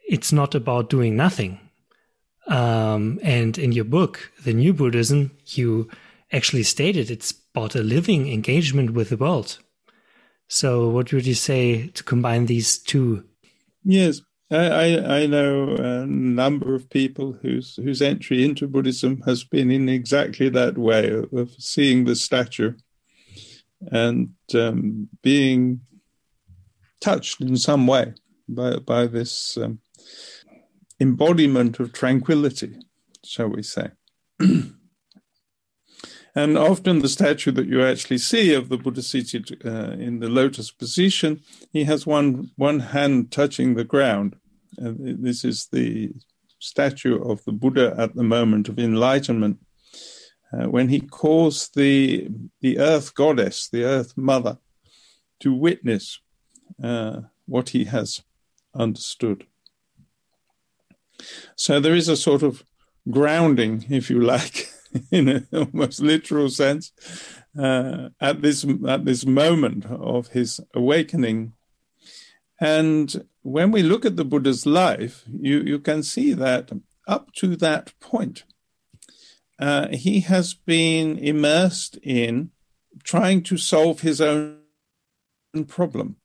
it's 0.08 0.32
not 0.32 0.54
about 0.54 0.90
doing 0.90 1.16
nothing. 1.16 1.58
Um, 2.46 3.18
and 3.22 3.56
in 3.56 3.72
your 3.72 3.84
book, 3.84 4.30
The 4.44 4.52
New 4.52 4.74
Buddhism, 4.74 5.30
you 5.46 5.88
actually 6.32 6.62
stated 6.62 7.10
it's 7.10 7.32
about 7.54 7.74
a 7.74 7.82
living 7.82 8.30
engagement 8.30 8.90
with 8.90 9.08
the 9.08 9.16
world. 9.16 9.58
So, 10.46 10.90
what 10.90 11.12
would 11.12 11.26
you 11.26 11.34
say 11.34 11.88
to 11.88 12.04
combine 12.04 12.46
these 12.46 12.78
two? 12.78 13.24
Yes, 13.82 14.20
I, 14.50 15.22
I, 15.22 15.26
know 15.26 15.74
a 15.76 16.06
number 16.06 16.74
of 16.74 16.90
people 16.90 17.32
whose 17.40 17.76
whose 17.76 18.02
entry 18.02 18.44
into 18.44 18.68
Buddhism 18.68 19.22
has 19.22 19.42
been 19.42 19.70
in 19.70 19.88
exactly 19.88 20.50
that 20.50 20.76
way 20.76 21.10
of, 21.32 21.50
seeing 21.58 22.04
the 22.04 22.14
statue 22.14 22.74
and 23.90 24.30
um, 24.54 25.08
being 25.22 25.80
touched 27.00 27.40
in 27.40 27.56
some 27.56 27.86
way 27.86 28.14
by 28.54 28.76
by 28.78 29.06
this 29.06 29.56
um, 29.56 29.80
embodiment 31.00 31.80
of 31.80 31.92
tranquility, 31.92 32.78
shall 33.24 33.48
we 33.48 33.62
say. 33.62 33.90
and 36.34 36.58
often 36.58 37.00
the 37.00 37.08
statue 37.08 37.52
that 37.52 37.66
you 37.66 37.82
actually 37.84 38.18
see 38.18 38.54
of 38.54 38.68
the 38.68 38.78
Buddha 38.78 39.02
seated 39.02 39.60
uh, 39.64 39.92
in 39.92 40.20
the 40.20 40.28
lotus 40.28 40.70
position, 40.70 41.40
he 41.72 41.84
has 41.84 42.06
one 42.06 42.50
one 42.56 42.80
hand 42.80 43.30
touching 43.30 43.74
the 43.74 43.84
ground 43.84 44.36
uh, 44.82 44.92
this 44.96 45.44
is 45.44 45.68
the 45.72 46.12
statue 46.58 47.22
of 47.22 47.44
the 47.44 47.52
Buddha 47.52 47.94
at 47.96 48.14
the 48.14 48.22
moment 48.22 48.68
of 48.68 48.78
enlightenment. 48.78 49.58
Uh, 50.52 50.68
when 50.68 50.88
he 50.88 51.00
calls 51.00 51.68
the 51.74 52.28
the 52.60 52.78
earth 52.78 53.14
goddess, 53.14 53.68
the 53.68 53.84
earth 53.84 54.16
mother, 54.16 54.58
to 55.40 55.52
witness 55.52 56.20
uh, 56.82 57.20
what 57.46 57.70
he 57.70 57.84
has 57.84 58.22
understood. 58.74 59.46
So 61.56 61.80
there 61.80 61.94
is 61.94 62.08
a 62.08 62.16
sort 62.16 62.42
of 62.42 62.64
grounding, 63.10 63.84
if 63.88 64.10
you 64.10 64.20
like, 64.20 64.68
in 65.10 65.28
an 65.28 65.48
almost 65.52 66.00
literal 66.00 66.48
sense, 66.48 66.92
uh, 67.58 68.08
at 68.20 68.42
this 68.42 68.66
at 68.86 69.04
this 69.04 69.24
moment 69.24 69.86
of 69.86 70.28
his 70.28 70.60
awakening 70.74 71.52
and 72.60 73.26
when 73.42 73.70
we 73.70 73.82
look 73.82 74.04
at 74.04 74.16
the 74.16 74.24
Buddha's 74.24 74.64
life, 74.64 75.24
you, 75.26 75.60
you 75.60 75.78
can 75.78 76.02
see 76.02 76.32
that 76.34 76.70
up 77.06 77.32
to 77.34 77.56
that 77.56 77.92
point, 78.00 78.44
uh, 79.58 79.88
he 79.88 80.20
has 80.20 80.54
been 80.54 81.18
immersed 81.18 81.98
in 82.02 82.50
trying 83.02 83.42
to 83.42 83.56
solve 83.56 84.00
his 84.00 84.20
own 84.20 84.60
problem. 85.66 86.16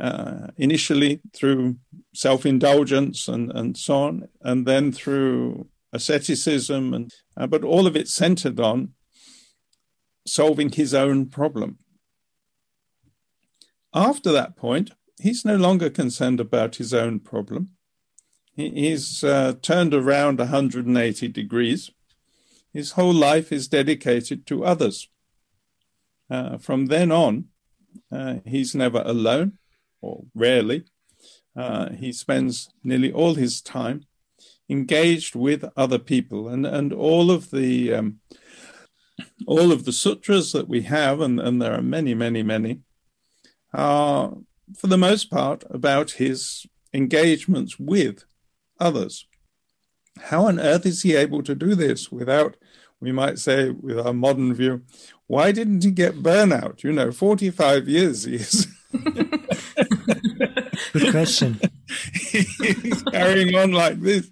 Uh, 0.00 0.46
initially 0.56 1.20
through 1.34 1.76
self 2.14 2.46
indulgence 2.46 3.28
and, 3.28 3.50
and 3.52 3.76
so 3.76 3.94
on, 3.96 4.28
and 4.40 4.66
then 4.66 4.90
through 4.90 5.66
asceticism, 5.92 6.94
and 6.94 7.12
uh, 7.36 7.46
but 7.46 7.62
all 7.62 7.86
of 7.86 7.94
it 7.94 8.08
centered 8.08 8.58
on 8.58 8.94
solving 10.26 10.70
his 10.70 10.94
own 10.94 11.26
problem. 11.26 11.78
After 13.92 14.32
that 14.32 14.56
point, 14.56 14.92
he's 15.20 15.44
no 15.44 15.56
longer 15.56 15.90
concerned 15.90 16.40
about 16.40 16.76
his 16.76 16.94
own 16.94 17.20
problem. 17.20 17.70
He's 18.54 19.22
uh, 19.22 19.54
turned 19.60 19.94
around 19.94 20.38
180 20.38 21.28
degrees. 21.28 21.90
His 22.72 22.92
whole 22.92 23.12
life 23.12 23.52
is 23.52 23.68
dedicated 23.68 24.46
to 24.46 24.64
others. 24.64 25.08
Uh, 26.30 26.58
from 26.58 26.86
then 26.86 27.10
on, 27.10 27.46
uh, 28.12 28.36
he's 28.46 28.74
never 28.74 29.02
alone, 29.04 29.58
or 30.00 30.24
rarely. 30.34 30.84
Uh, 31.56 31.90
he 31.90 32.12
spends 32.12 32.70
nearly 32.84 33.12
all 33.12 33.34
his 33.34 33.60
time 33.60 34.04
engaged 34.68 35.34
with 35.34 35.64
other 35.76 35.98
people, 35.98 36.48
and 36.48 36.64
and 36.64 36.92
all 36.92 37.30
of 37.30 37.50
the 37.50 37.92
um, 37.92 38.20
all 39.46 39.72
of 39.72 39.84
the 39.84 39.92
sutras 39.92 40.52
that 40.52 40.68
we 40.68 40.82
have, 40.82 41.20
and, 41.20 41.40
and 41.40 41.60
there 41.60 41.74
are 41.74 41.82
many, 41.82 42.14
many, 42.14 42.42
many, 42.42 42.80
are 43.72 44.36
for 44.76 44.86
the 44.86 44.98
most 44.98 45.30
part 45.30 45.64
about 45.70 46.12
his 46.12 46.66
engagements 46.92 47.78
with 47.78 48.24
others. 48.78 49.26
How 50.18 50.46
on 50.46 50.60
earth 50.60 50.86
is 50.86 51.02
he 51.02 51.16
able 51.16 51.42
to 51.42 51.54
do 51.54 51.74
this 51.74 52.12
without, 52.12 52.56
we 53.00 53.12
might 53.12 53.38
say, 53.38 53.70
with 53.70 53.98
our 53.98 54.12
modern 54.12 54.54
view, 54.54 54.82
why 55.26 55.52
didn't 55.52 55.84
he 55.84 55.90
get 55.90 56.22
burnout? 56.22 56.82
You 56.82 56.92
know, 56.92 57.10
45 57.12 57.88
years 57.88 58.24
he 58.24 58.36
is. 58.36 58.66
Good 60.92 61.10
question. 61.10 61.60
He's 62.12 63.02
carrying 63.12 63.54
on 63.54 63.72
like 63.72 64.00
this. 64.00 64.30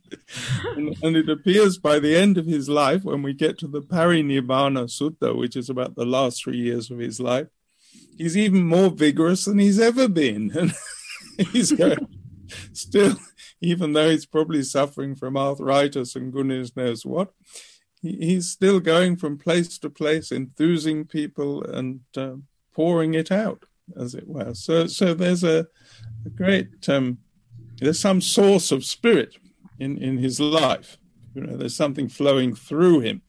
And, 0.77 0.97
and, 1.03 1.17
it 1.17 1.29
appears 1.29 1.79
by 1.79 1.99
the 1.99 2.17
end 2.17 2.39
of 2.39 2.47
his 2.47 2.69
life, 2.69 3.05
when 3.05 3.23
we 3.23 3.33
get 3.33 3.59
to 3.59 3.69
the 3.69 3.83
Parinibbana 3.83 4.87
Sutta, 4.87 5.37
which 5.37 5.57
is 5.57 5.71
about 5.71 5.95
the 5.95 6.05
last 6.05 6.43
three 6.43 6.59
years 6.59 6.91
of 6.91 6.99
his 6.99 7.19
life, 7.21 7.49
he's 8.17 8.37
even 8.37 8.65
more 8.65 8.91
vigorous 8.91 9.45
than 9.45 9.59
he's 9.59 9.81
ever 9.81 10.09
been. 10.09 10.73
And 11.39 11.47
he's 11.53 11.71
going, 11.71 12.09
still, 12.73 13.17
even 13.61 13.93
though 13.93 14.11
he's 14.11 14.27
probably 14.27 14.65
suffering 14.65 15.15
from 15.15 15.37
arthritis 15.37 16.17
and 16.17 16.33
goodness 16.33 16.75
knows 16.77 17.07
what, 17.07 17.33
he, 18.03 18.17
he's 18.17 18.49
still 18.49 18.81
going 18.81 19.17
from 19.17 19.39
place 19.39 19.79
to 19.79 19.91
place, 19.91 20.33
enthusing 20.33 21.05
people 21.05 21.63
and 21.63 22.01
uh, 22.17 22.35
pouring 22.75 23.15
it 23.15 23.31
out, 23.31 23.65
as 23.97 24.15
it 24.15 24.27
were. 24.27 24.55
So, 24.55 24.87
so 24.87 25.15
there's 25.15 25.45
a, 25.45 25.67
a 26.27 26.31
great, 26.31 26.89
um, 26.89 27.19
there's 27.81 28.01
some 28.01 28.21
source 28.21 28.73
of 28.73 28.85
spirit 28.85 29.37
in, 29.79 29.99
in 29.99 30.19
his 30.19 30.41
life. 30.41 30.99
You 31.35 31.43
know, 31.43 31.57
there's 31.57 31.77
something 31.77 32.09
flowing 32.09 32.55
through 32.55 33.01
him. 33.01 33.23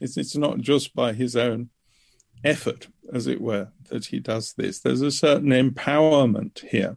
It's, 0.00 0.16
it's 0.16 0.36
not 0.36 0.60
just 0.60 0.94
by 0.94 1.12
his 1.12 1.36
own 1.36 1.70
effort, 2.42 2.88
as 3.12 3.26
it 3.26 3.40
were, 3.40 3.68
that 3.90 4.06
he 4.06 4.18
does 4.18 4.54
this. 4.54 4.80
There's 4.80 5.02
a 5.02 5.10
certain 5.10 5.50
empowerment 5.50 6.66
here. 6.68 6.96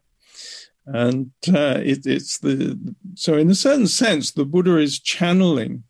And 0.85 1.31
uh, 1.47 1.79
it, 1.83 2.05
it's 2.05 2.39
the 2.39 2.95
so, 3.15 3.37
in 3.37 3.49
a 3.49 3.55
certain 3.55 3.87
sense, 3.87 4.31
the 4.31 4.45
Buddha 4.45 4.77
is 4.77 4.99
channeling 4.99 5.83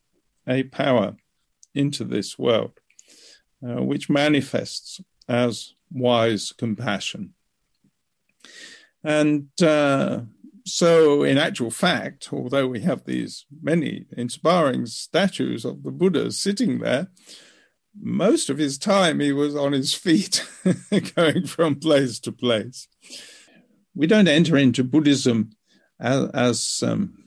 a 0.47 0.63
power 0.63 1.15
into 1.73 2.03
this 2.03 2.37
world, 2.37 2.73
uh, 3.67 3.81
which 3.81 4.09
manifests 4.09 5.01
as 5.27 5.73
wise 5.93 6.51
compassion. 6.51 7.33
And 9.03 9.49
uh, 9.61 10.21
so, 10.65 11.23
in 11.23 11.37
actual 11.37 11.71
fact, 11.71 12.29
although 12.31 12.67
we 12.67 12.81
have 12.81 13.03
these 13.03 13.45
many 13.61 14.05
inspiring 14.15 14.85
statues 14.85 15.65
of 15.65 15.83
the 15.83 15.91
Buddha 15.91 16.31
sitting 16.31 16.79
there, 16.79 17.09
most 17.99 18.49
of 18.49 18.57
his 18.57 18.77
time 18.77 19.19
he 19.19 19.31
was 19.31 19.55
on 19.55 19.73
his 19.73 19.93
feet, 19.93 20.47
going 21.15 21.45
from 21.45 21.75
place 21.75 22.19
to 22.21 22.31
place. 22.31 22.87
We 23.93 24.07
don't 24.07 24.27
enter 24.27 24.57
into 24.57 24.83
Buddhism 24.83 25.51
as 25.99 26.29
as, 26.29 26.83
um, 26.85 27.17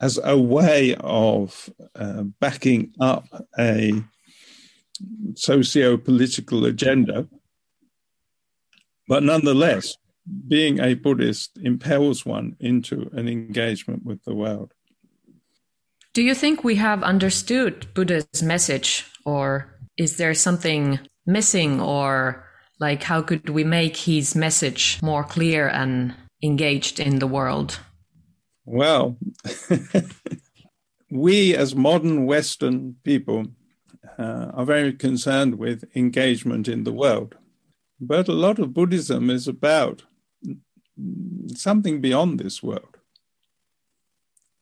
as 0.00 0.20
a 0.22 0.38
way 0.38 0.94
of 1.00 1.70
uh, 1.96 2.24
backing 2.38 2.92
up 3.00 3.26
a 3.58 4.04
socio-political 5.34 6.66
agenda, 6.66 7.28
but 9.12 9.22
nonetheless, 9.22 9.98
being 10.48 10.80
a 10.80 10.94
Buddhist 10.94 11.58
impels 11.62 12.24
one 12.24 12.56
into 12.60 13.10
an 13.12 13.28
engagement 13.28 14.06
with 14.06 14.24
the 14.24 14.34
world. 14.34 14.72
Do 16.14 16.22
you 16.22 16.34
think 16.34 16.64
we 16.64 16.76
have 16.76 17.02
understood 17.02 17.92
Buddha's 17.92 18.42
message, 18.42 19.04
or 19.26 19.78
is 19.98 20.16
there 20.16 20.32
something 20.32 20.98
missing, 21.26 21.78
or 21.78 22.46
like 22.80 23.02
how 23.02 23.20
could 23.20 23.50
we 23.50 23.64
make 23.64 23.98
his 23.98 24.34
message 24.34 24.98
more 25.02 25.24
clear 25.24 25.68
and 25.68 26.14
engaged 26.42 26.98
in 26.98 27.18
the 27.18 27.26
world? 27.26 27.80
Well, 28.64 29.18
we 31.10 31.54
as 31.54 31.74
modern 31.74 32.24
Western 32.24 32.96
people 33.04 33.44
uh, 34.18 34.52
are 34.54 34.64
very 34.64 34.94
concerned 34.94 35.58
with 35.58 35.84
engagement 35.94 36.66
in 36.66 36.84
the 36.84 36.92
world. 36.92 37.36
But 38.04 38.26
a 38.26 38.32
lot 38.32 38.58
of 38.58 38.74
Buddhism 38.74 39.30
is 39.30 39.46
about 39.46 40.02
something 41.54 42.00
beyond 42.00 42.40
this 42.40 42.60
world. 42.60 42.96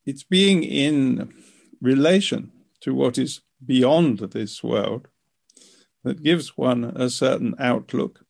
It's 0.04 0.22
being 0.22 0.62
in 0.62 1.32
relation 1.80 2.52
to 2.82 2.94
what 2.94 3.16
is 3.16 3.40
beyond 3.64 4.18
this 4.18 4.62
world 4.62 5.08
that 6.04 6.22
gives 6.22 6.58
one 6.58 6.84
a 6.84 7.08
certain 7.08 7.54
outlook 7.58 8.26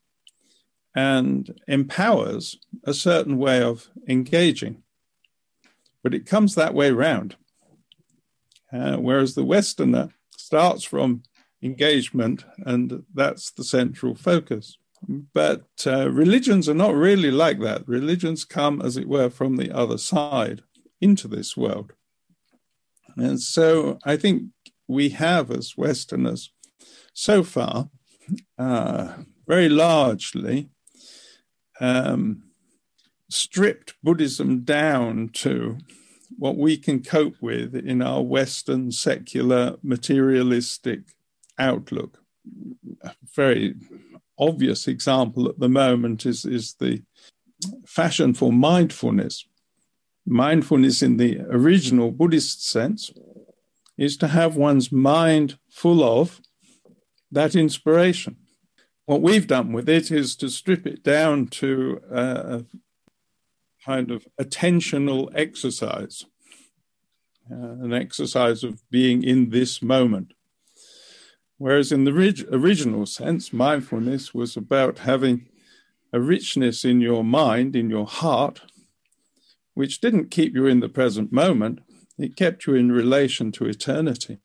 and 0.95 1.61
empowers 1.67 2.59
a 2.85 2.95
certain 2.95 3.37
way 3.37 3.61
of 3.61 3.89
engaging. 4.07 4.85
But 6.05 6.15
it 6.15 6.25
comes 6.25 6.55
that 6.55 6.73
way 6.73 6.93
round. 6.93 7.35
Uh, 8.73 8.99
whereas 8.99 9.35
the 9.35 9.45
Westerner 9.45 10.11
starts 10.37 10.85
from 10.85 11.25
engagement, 11.61 12.45
and 12.65 13.03
that's 13.13 13.51
the 13.51 13.65
central 13.65 14.15
focus. 14.15 14.77
But 15.09 15.67
uh, 15.87 16.11
religions 16.11 16.69
are 16.69 16.75
not 16.75 16.95
really 16.95 17.31
like 17.31 17.61
that. 17.61 17.89
Religions 17.89 18.45
come, 18.45 18.83
as 18.83 18.97
it 18.97 19.09
were, 19.09 19.31
from 19.31 19.57
the 19.57 19.75
other 19.75 19.99
side 19.99 20.63
into 21.01 21.27
this 21.27 21.57
world. 21.57 21.93
And 23.17 23.41
so 23.41 23.99
I 24.05 24.17
think 24.17 24.45
we 24.87 25.11
have, 25.11 25.51
as 25.51 25.77
Westerners, 25.77 26.53
so 27.13 27.43
far, 27.43 27.89
uh, 28.59 29.15
very 29.47 29.69
largely, 29.69 30.69
um, 31.81 32.43
stripped 33.29 33.95
Buddhism 34.03 34.63
down 34.65 35.31
to 35.33 35.79
what 36.39 36.57
we 36.57 36.77
can 36.77 37.03
cope 37.03 37.37
with 37.41 37.75
in 37.75 38.03
our 38.03 38.23
Western 38.23 38.93
secular 38.93 39.77
materialistic 39.83 41.01
outlook. 41.59 42.23
Very 43.35 43.75
obvious 44.41 44.89
example 44.89 45.49
at 45.49 45.61
the 45.61 45.69
moment 45.69 46.27
is, 46.27 46.45
is 46.45 46.75
the 46.75 47.03
fashion 47.87 48.35
for 48.35 48.53
mindfulness. 48.53 49.47
Mindfulness, 50.27 51.03
in 51.03 51.17
the 51.17 51.41
original 51.51 52.11
Buddhist 52.11 52.67
sense, 52.67 53.13
is 53.97 54.17
to 54.17 54.29
have 54.29 54.57
one's 54.57 54.91
mind 54.91 55.59
full 55.69 56.03
of 56.03 56.41
that 57.31 57.55
inspiration. 57.55 58.37
What 59.07 59.23
we've 59.23 59.47
done 59.47 59.73
with 59.73 59.89
it 59.89 60.11
is 60.11 60.37
to 60.37 60.49
strip 60.49 60.87
it 60.87 61.03
down 61.03 61.49
to 61.49 62.01
a 62.11 62.65
kind 63.85 64.11
of 64.11 64.27
attentional 64.41 65.31
exercise, 65.35 66.25
uh, 67.51 67.55
an 67.55 67.93
exercise 67.93 68.63
of 68.63 68.89
being 68.91 69.23
in 69.23 69.51
this 69.51 69.83
moment. 69.83 70.33
Whereas 71.61 71.93
in 71.93 72.05
the 72.05 72.15
rig- 72.15 72.49
original 72.51 73.05
sense, 73.05 73.53
mindfulness 73.53 74.33
was 74.33 74.57
about 74.57 75.01
having 75.01 75.47
a 76.11 76.19
richness 76.19 76.87
in 76.87 77.03
your 77.03 77.23
mind, 77.23 77.77
in 77.77 77.91
your 77.91 78.07
heart, 78.07 78.63
which 79.75 80.01
didn't 80.01 80.31
keep 80.31 80.55
you 80.55 80.65
in 80.65 80.81
the 80.81 80.89
present 80.89 81.31
moment, 81.33 81.81
it 82.17 82.35
kept 82.35 82.67
you 82.67 82.75
in 82.77 82.91
relation 82.91 83.53
to 83.53 83.67
eternity. 83.67 84.39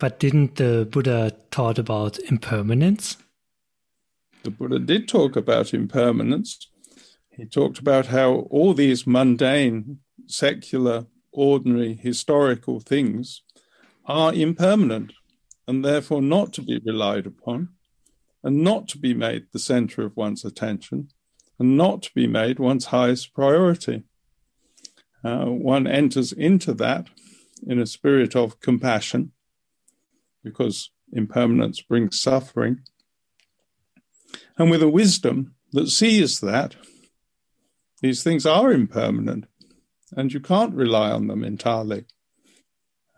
But 0.00 0.18
didn't 0.18 0.56
the 0.56 0.88
Buddha 0.90 1.36
taught 1.52 1.78
about 1.78 2.18
impermanence? 2.18 3.16
The 4.42 4.50
Buddha 4.50 4.80
did 4.80 5.06
talk 5.06 5.36
about 5.36 5.72
impermanence. 5.72 6.66
He 7.30 7.44
talked 7.44 7.78
about 7.78 8.06
how 8.06 8.48
all 8.50 8.74
these 8.74 9.06
mundane, 9.06 10.00
secular, 10.26 11.06
ordinary, 11.30 11.94
historical 11.94 12.80
things 12.80 13.42
are 14.04 14.34
impermanent 14.34 15.12
and 15.66 15.84
therefore 15.84 16.22
not 16.22 16.52
to 16.52 16.62
be 16.62 16.80
relied 16.84 17.26
upon, 17.26 17.70
and 18.42 18.62
not 18.62 18.88
to 18.88 18.98
be 18.98 19.14
made 19.14 19.46
the 19.52 19.58
center 19.58 20.04
of 20.04 20.16
one's 20.16 20.44
attention, 20.44 21.08
and 21.58 21.76
not 21.76 22.02
to 22.02 22.10
be 22.14 22.26
made 22.26 22.58
one's 22.58 22.86
highest 22.86 23.32
priority. 23.32 24.04
Uh, 25.24 25.46
one 25.46 25.86
enters 25.86 26.32
into 26.32 26.74
that 26.74 27.08
in 27.66 27.78
a 27.78 27.86
spirit 27.86 28.36
of 28.36 28.60
compassion, 28.60 29.32
because 30.42 30.90
impermanence 31.12 31.80
brings 31.80 32.20
suffering, 32.20 32.80
and 34.58 34.70
with 34.70 34.82
a 34.82 34.88
wisdom 34.88 35.54
that 35.72 35.88
sees 35.88 36.40
that 36.40 36.76
these 38.02 38.22
things 38.22 38.44
are 38.44 38.70
impermanent 38.70 39.46
and 40.16 40.32
you 40.32 40.40
can't 40.40 40.74
rely 40.74 41.10
on 41.10 41.26
them 41.26 41.42
entirely. 41.42 42.04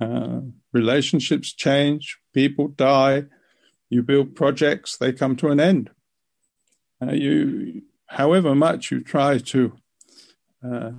Uh, 0.00 0.40
relationships 0.72 1.52
change, 1.52 2.18
people 2.34 2.68
die, 2.68 3.24
you 3.88 4.02
build 4.02 4.34
projects, 4.34 4.96
they 4.96 5.12
come 5.12 5.36
to 5.36 5.48
an 5.48 5.60
end. 5.60 5.90
Uh, 7.00 7.12
you, 7.12 7.82
however 8.06 8.54
much 8.54 8.90
you 8.90 9.02
try 9.02 9.38
to 9.38 9.72
uh, 10.64 10.90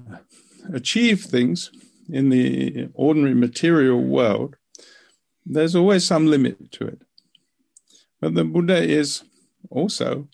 achieve 0.74 1.24
things 1.24 1.72
in 2.10 2.30
the 2.30 2.90
ordinary 2.94 3.36
material 3.36 4.02
world, 4.02 4.56
there's 5.46 5.76
always 5.76 6.06
some 6.06 6.28
limit 6.28 6.72
to 6.72 6.88
it. 6.88 7.02
But 8.20 8.34
the 8.34 8.44
Buddha 8.44 8.82
is 8.82 9.24
also 9.70 10.28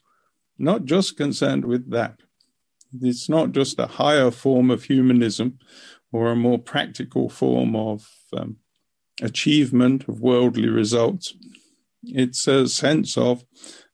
not 0.58 0.86
just 0.86 1.18
concerned 1.18 1.66
with 1.66 1.92
that. 1.92 2.20
It's 3.02 3.28
not 3.28 3.52
just 3.52 3.80
a 3.80 3.88
higher 3.88 4.32
form 4.32 4.70
of 4.70 4.84
humanism 4.84 5.60
or 6.12 6.32
a 6.32 6.36
more 6.36 6.60
practical 6.60 7.28
form 7.30 7.76
of 7.76 8.08
um, 8.38 8.58
achievement 9.22 10.08
of 10.08 10.22
worldly 10.22 10.70
results. 10.70 11.36
It's 12.04 12.48
a 12.48 12.68
sense 12.68 13.18
of 13.18 13.46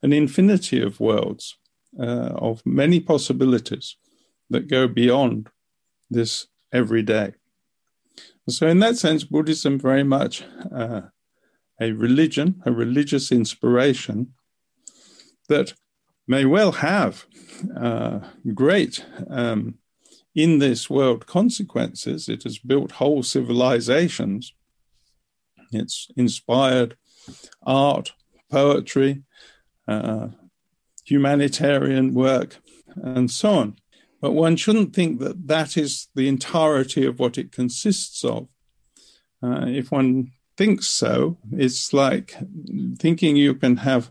an 0.02 0.12
infinity 0.12 0.82
of 0.82 1.00
worlds, 1.00 1.56
uh, 1.98 2.32
of 2.34 2.62
many 2.64 3.00
possibilities 3.00 3.96
that 4.48 4.68
go 4.68 4.88
beyond 4.88 5.48
this 6.10 6.48
everyday. 6.72 7.34
So, 8.48 8.66
in 8.66 8.80
that 8.80 8.96
sense, 8.96 9.22
Buddhism 9.22 9.78
very 9.78 10.02
much 10.02 10.42
uh, 10.74 11.02
a 11.80 11.92
religion, 11.92 12.60
a 12.66 12.72
religious 12.72 13.30
inspiration 13.30 14.34
that 15.48 15.74
may 16.26 16.44
well 16.44 16.72
have 16.72 17.26
uh, 17.76 18.20
great 18.54 19.04
um, 19.28 19.74
in 20.34 20.58
this 20.58 20.88
world 20.88 21.26
consequences. 21.26 22.28
It 22.28 22.44
has 22.44 22.58
built 22.58 22.92
whole 22.92 23.22
civilizations. 23.22 24.52
It's 25.72 26.08
inspired 26.16 26.96
art, 27.62 28.12
poetry, 28.50 29.22
uh, 29.86 30.28
humanitarian 31.04 32.14
work, 32.14 32.58
and 32.96 33.30
so 33.30 33.50
on. 33.50 33.76
But 34.20 34.32
one 34.32 34.56
shouldn't 34.56 34.94
think 34.94 35.18
that 35.20 35.48
that 35.48 35.76
is 35.76 36.08
the 36.14 36.28
entirety 36.28 37.06
of 37.06 37.18
what 37.18 37.38
it 37.38 37.52
consists 37.52 38.24
of. 38.24 38.48
Uh, 39.42 39.64
if 39.66 39.90
one 39.90 40.32
thinks 40.56 40.88
so, 40.88 41.38
it's 41.52 41.92
like 41.92 42.36
thinking 42.98 43.36
you 43.36 43.54
can 43.54 43.78
have 43.78 44.10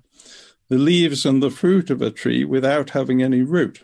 the 0.68 0.78
leaves 0.78 1.26
and 1.26 1.44
the 1.44 1.52
fruit 1.52 1.90
of 1.90 2.02
a 2.02 2.12
tree 2.12 2.44
without 2.44 2.92
having 2.92 3.22
any 3.22 3.42
root. 3.42 3.84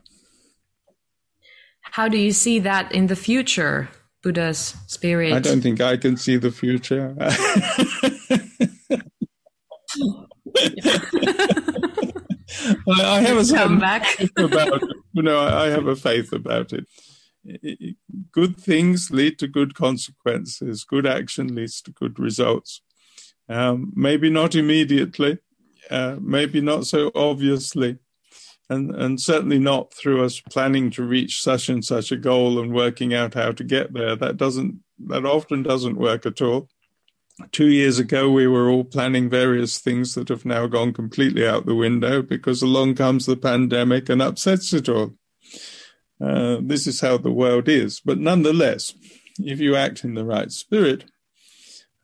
How 1.92 2.08
do 2.08 2.18
you 2.18 2.32
see 2.32 2.60
that 2.60 2.92
in 2.92 3.08
the 3.08 3.16
future, 3.16 3.90
Buddha's 4.22 4.76
spirit? 4.88 5.34
I 5.34 5.40
don't 5.40 5.62
think 5.62 5.82
I 5.82 5.98
can 5.98 6.18
see 6.18 6.38
the 6.38 6.52
future. 6.52 7.16
I, 12.88 13.22
have 13.22 13.38
a 13.38 13.54
come 13.54 13.80
back 13.80 14.20
about 14.38 14.82
you 15.14 15.22
know 15.22 15.40
I 15.40 15.70
have 15.70 15.88
a 15.88 15.96
faith 15.96 16.34
about 16.34 16.74
it. 16.74 16.86
Good 18.32 18.58
things 18.58 19.10
lead 19.12 19.38
to 19.40 19.48
good 19.48 19.76
consequences. 19.76 20.84
Good 20.84 21.06
action 21.06 21.54
leads 21.54 21.82
to 21.84 21.92
good 21.92 22.20
results. 22.20 22.82
Um, 23.48 23.94
maybe 23.96 24.30
not 24.30 24.56
immediately, 24.56 25.38
uh, 25.92 26.18
maybe 26.20 26.62
not 26.62 26.88
so 26.88 27.12
obviously, 27.14 28.00
and 28.70 28.96
and 28.96 29.20
certainly 29.22 29.60
not 29.60 29.94
through 29.94 30.24
us 30.24 30.40
planning 30.40 30.90
to 30.92 31.04
reach 31.04 31.42
such 31.42 31.70
and 31.70 31.84
such 31.84 32.12
a 32.12 32.18
goal 32.18 32.60
and 32.60 32.74
working 32.74 33.14
out 33.14 33.34
how 33.34 33.52
to 33.52 33.64
get 33.64 33.94
there. 33.94 34.16
That 34.16 34.38
doesn't 34.38 34.80
that 35.08 35.26
often 35.26 35.64
doesn't 35.64 35.98
work 35.98 36.26
at 36.26 36.42
all. 36.42 36.70
Two 37.52 37.68
years 37.68 38.00
ago, 38.00 38.32
we 38.32 38.48
were 38.48 38.70
all 38.70 38.86
planning 38.86 39.30
various 39.30 39.78
things 39.78 40.16
that 40.16 40.30
have 40.30 40.46
now 40.46 40.68
gone 40.68 40.94
completely 40.94 41.46
out 41.46 41.66
the 41.66 41.76
window 41.76 42.22
because 42.22 42.62
along 42.62 42.96
comes 42.96 43.26
the 43.26 43.36
pandemic 43.36 44.08
and 44.08 44.22
upsets 44.22 44.74
it 44.74 44.88
all. 44.88 45.14
Uh, 46.22 46.58
this 46.62 46.88
is 46.88 47.02
how 47.02 47.18
the 47.18 47.32
world 47.32 47.68
is. 47.68 48.00
But 48.00 48.20
nonetheless, 48.20 48.94
if 49.38 49.60
you 49.60 49.76
act 49.76 50.06
in 50.06 50.14
the 50.14 50.24
right 50.24 50.50
spirit, 50.50 51.04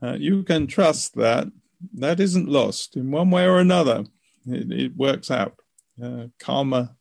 uh, 0.03 0.17
you 0.19 0.43
can 0.43 0.67
trust 0.67 1.15
that 1.15 1.47
that 1.93 2.19
isn't 2.19 2.49
lost 2.49 2.95
in 2.95 3.09
one 3.09 3.31
way 3.31 3.45
or 3.45 3.59
another. 3.59 4.05
It, 4.45 4.71
it 4.71 4.97
works 4.97 5.31
out. 5.31 5.60
Uh, 6.01 6.27
karma 6.39 6.95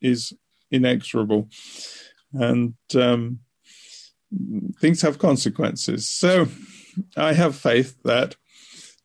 is 0.00 0.32
inexorable, 0.70 1.48
and 2.32 2.74
um, 2.94 3.40
things 4.80 5.02
have 5.02 5.18
consequences. 5.18 6.08
So, 6.08 6.48
I 7.16 7.32
have 7.32 7.56
faith 7.56 8.02
that 8.04 8.36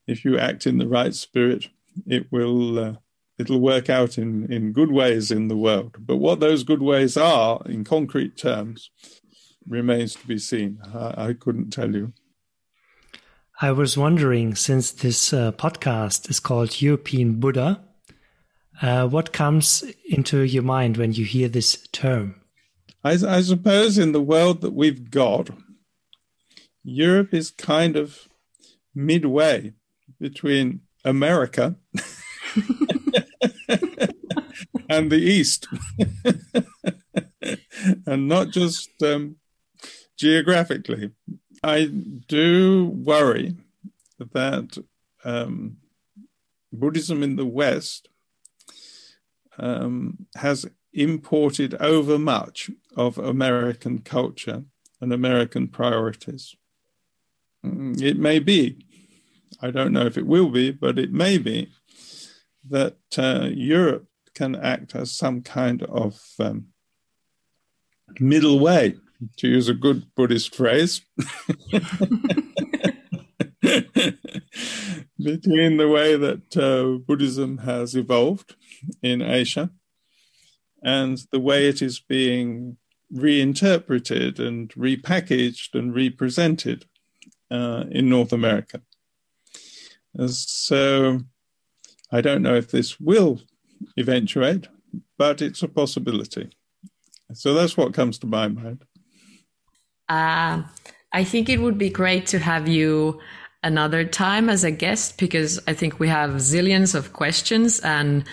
if 0.08 0.26
you 0.26 0.38
act 0.38 0.68
in 0.68 0.78
the 0.78 0.88
right 0.88 1.14
spirit, 1.14 1.68
it 2.06 2.32
will 2.32 2.80
uh, 2.80 2.94
it'll 3.38 3.62
work 3.62 3.90
out 3.90 4.18
in 4.18 4.52
in 4.52 4.74
good 4.74 4.92
ways 4.92 5.32
in 5.32 5.48
the 5.48 5.58
world. 5.58 5.96
But 6.00 6.18
what 6.18 6.40
those 6.40 6.64
good 6.64 6.82
ways 6.82 7.18
are 7.18 7.62
in 7.66 7.84
concrete 7.84 8.38
terms 8.38 8.92
remains 9.68 10.16
to 10.16 10.28
be 10.28 10.38
seen. 10.38 10.80
I, 10.94 11.30
I 11.30 11.34
couldn't 11.34 11.72
tell 11.72 11.96
you. 11.96 12.14
I 13.62 13.72
was 13.72 13.98
wondering, 13.98 14.56
since 14.56 14.90
this 14.90 15.34
uh, 15.34 15.52
podcast 15.52 16.30
is 16.30 16.40
called 16.40 16.82
European 16.82 17.42
Buddha, 17.42 17.84
uh, 18.82 19.08
what 19.08 19.34
comes 19.34 19.84
into 20.06 20.42
your 20.42 20.64
mind 20.64 20.98
when 20.98 21.14
you 21.14 21.26
hear 21.26 21.48
this 21.50 21.88
term? 21.92 22.42
I, 23.04 23.12
I, 23.12 23.42
suppose 23.42 23.98
in 23.98 24.12
the 24.12 24.22
world 24.22 24.62
that 24.62 24.74
we've 24.74 25.10
got, 25.10 25.50
Europe 26.84 27.34
is 27.34 27.52
kind 27.52 27.96
of 27.96 28.28
midway 28.94 29.74
between 30.20 30.82
America 31.06 31.76
and 34.90 35.12
the 35.12 35.22
East, 35.22 35.68
and 38.06 38.28
not 38.28 38.50
just 38.50 38.90
um, 39.02 39.38
geographically. 40.18 41.12
I 41.64 41.86
do 41.86 42.92
worry 42.94 43.56
that 44.20 44.78
um, 45.24 45.78
Buddhism 46.72 47.24
in 47.24 47.36
the 47.38 47.46
West 47.46 48.10
um, 49.60 50.28
has 50.36 50.66
imported 50.94 51.76
over 51.76 52.18
much 52.18 52.70
of 52.96 53.18
American 53.18 54.00
culture 54.00 54.64
and 55.02 55.14
American 55.14 55.68
priorities. 55.68 56.56
Mm, 57.66 58.02
it 58.02 58.18
may 58.18 58.40
be, 58.40 58.86
I 59.62 59.72
don't 59.72 59.94
know 59.94 60.06
if 60.06 60.18
it 60.18 60.26
will 60.26 60.50
be, 60.50 60.72
but 60.72 60.98
it 60.98 61.12
may 61.12 61.38
be 61.38 61.72
that 62.70 62.98
uh, 63.18 63.48
Europe 63.52 64.08
can 64.34 64.56
act 64.56 64.96
as 64.96 65.12
some 65.12 65.42
kind 65.42 65.84
of 65.84 66.22
um, 66.40 66.68
middle 68.20 68.60
way 68.60 68.96
to 69.38 69.48
use 69.48 69.68
a 69.68 69.74
good 69.74 70.16
Buddhist 70.16 70.56
phrase, 70.56 71.02
between 75.22 75.78
the 75.78 75.88
way 75.88 76.16
that 76.16 76.58
uh, 76.58 76.98
Buddhism 77.06 77.60
has 77.60 77.96
evolved 77.96 78.56
in 79.02 79.22
Asia 79.22 79.70
and 80.82 81.20
the 81.32 81.40
way 81.40 81.68
it 81.68 81.82
is 81.82 82.00
being 82.00 82.78
reinterpreted 83.12 84.40
and 84.40 84.70
repackaged 84.70 85.74
and 85.74 85.94
represented 85.94 86.86
uh, 87.52 87.84
in 87.92 88.10
North 88.10 88.32
America. 88.32 88.82
So 90.28 91.20
I 92.12 92.22
don't 92.22 92.42
know 92.42 92.56
if 92.56 92.72
this 92.72 93.00
will 93.00 93.42
eventuate, 93.98 94.68
but 95.18 95.42
it's 95.42 95.64
a 95.64 95.68
possibility. 95.68 96.50
So 97.34 97.54
that's 97.54 97.78
what 97.78 97.94
comes 97.94 98.18
to 98.20 98.28
my 98.28 98.48
mind. 98.48 98.86
Uh, 100.08 100.64
I 101.12 101.24
think 101.24 101.50
it 101.50 101.60
would 101.60 101.78
be 101.78 101.90
great 101.90 102.26
to 102.28 102.40
have 102.40 102.68
you 102.68 103.20
another 103.64 104.06
time 104.06 104.50
as 104.50 104.64
a 104.64 104.72
guest 104.72 105.18
because 105.18 105.60
I 105.68 105.74
think 105.74 106.00
we 106.00 106.08
have 106.08 106.32
zillions 106.32 106.96
of 106.96 107.14
questions 107.14 107.80
and 107.80 108.24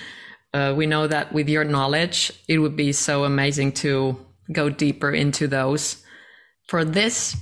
uh, 0.55 0.75
we 0.77 0.87
know 0.87 1.07
that 1.07 1.33
with 1.33 1.49
your 1.49 1.65
knowledge, 1.65 2.33
it 2.49 2.59
would 2.59 2.77
be 2.77 2.93
so 2.93 3.25
amazing 3.25 3.73
to 3.73 4.17
go 4.53 4.69
deeper 4.69 5.11
into 5.11 5.49
those. 5.49 6.03
For 6.69 6.85
this 6.85 7.37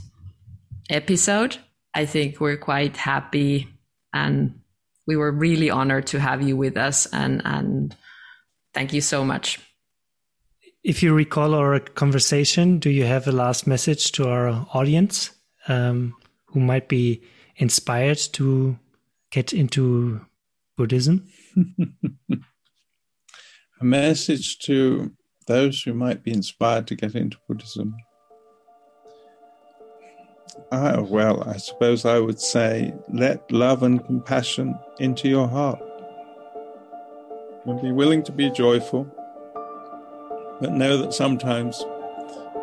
episode, 0.91 1.59
I 1.95 2.07
think 2.07 2.41
we're 2.41 2.57
quite 2.57 2.97
happy 2.97 3.69
and 4.13 4.61
we 5.07 5.17
were 5.17 5.31
really 5.31 5.71
honored 5.71 6.07
to 6.09 6.21
have 6.21 6.43
you 6.43 6.57
with 6.57 6.77
us 6.77 7.07
and, 7.07 7.43
and 7.45 7.95
thank 8.73 8.93
you 8.93 9.01
so 9.01 9.25
much. 9.25 9.61
If 10.83 11.03
you 11.03 11.15
recall 11.15 11.55
our 11.55 11.81
conversation, 11.81 12.79
do 12.79 12.91
you 12.91 13.05
have 13.05 13.27
a 13.27 13.33
last 13.33 13.67
message 13.67 14.13
to 14.13 14.29
our 14.29 14.67
audience 14.75 15.31
um, 15.69 16.15
who 16.47 16.61
might 16.61 16.89
be 16.89 17.23
inspired 17.57 18.19
to 18.33 18.79
get 19.31 19.53
into 19.53 20.25
Buddhism? 20.77 21.29
a 23.81 23.85
message 23.85 24.59
to 24.61 25.13
those 25.47 25.83
who 25.83 25.95
might 25.95 26.23
be 26.23 26.33
inspired 26.33 26.87
to 26.89 26.95
get 26.95 27.15
into 27.15 27.37
Buddhism. 27.49 27.97
Ah, 30.73 31.01
well, 31.01 31.43
I 31.49 31.57
suppose 31.57 32.05
I 32.05 32.19
would 32.19 32.41
say 32.41 32.95
let 33.09 33.51
love 33.51 33.83
and 33.83 34.05
compassion 34.05 34.79
into 34.99 35.29
your 35.29 35.49
heart. 35.49 35.81
And 37.67 37.81
be 37.81 37.93
willing 37.93 38.23
to 38.25 38.33
be 38.33 38.51
joyful, 38.51 39.05
but 40.61 40.73
know 40.73 40.97
that 40.99 41.15
sometimes 41.15 41.83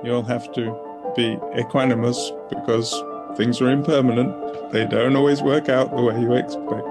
you'll 0.04 0.24
have 0.24 0.52
to 0.54 1.14
be 1.16 1.38
equanimous 1.56 2.18
because 2.50 2.94
things 3.36 3.62
are 3.62 3.70
impermanent. 3.70 4.36
They 4.72 4.86
don't 4.86 5.16
always 5.16 5.42
work 5.42 5.70
out 5.70 5.96
the 5.96 6.02
way 6.02 6.20
you 6.20 6.34
expect. 6.34 6.91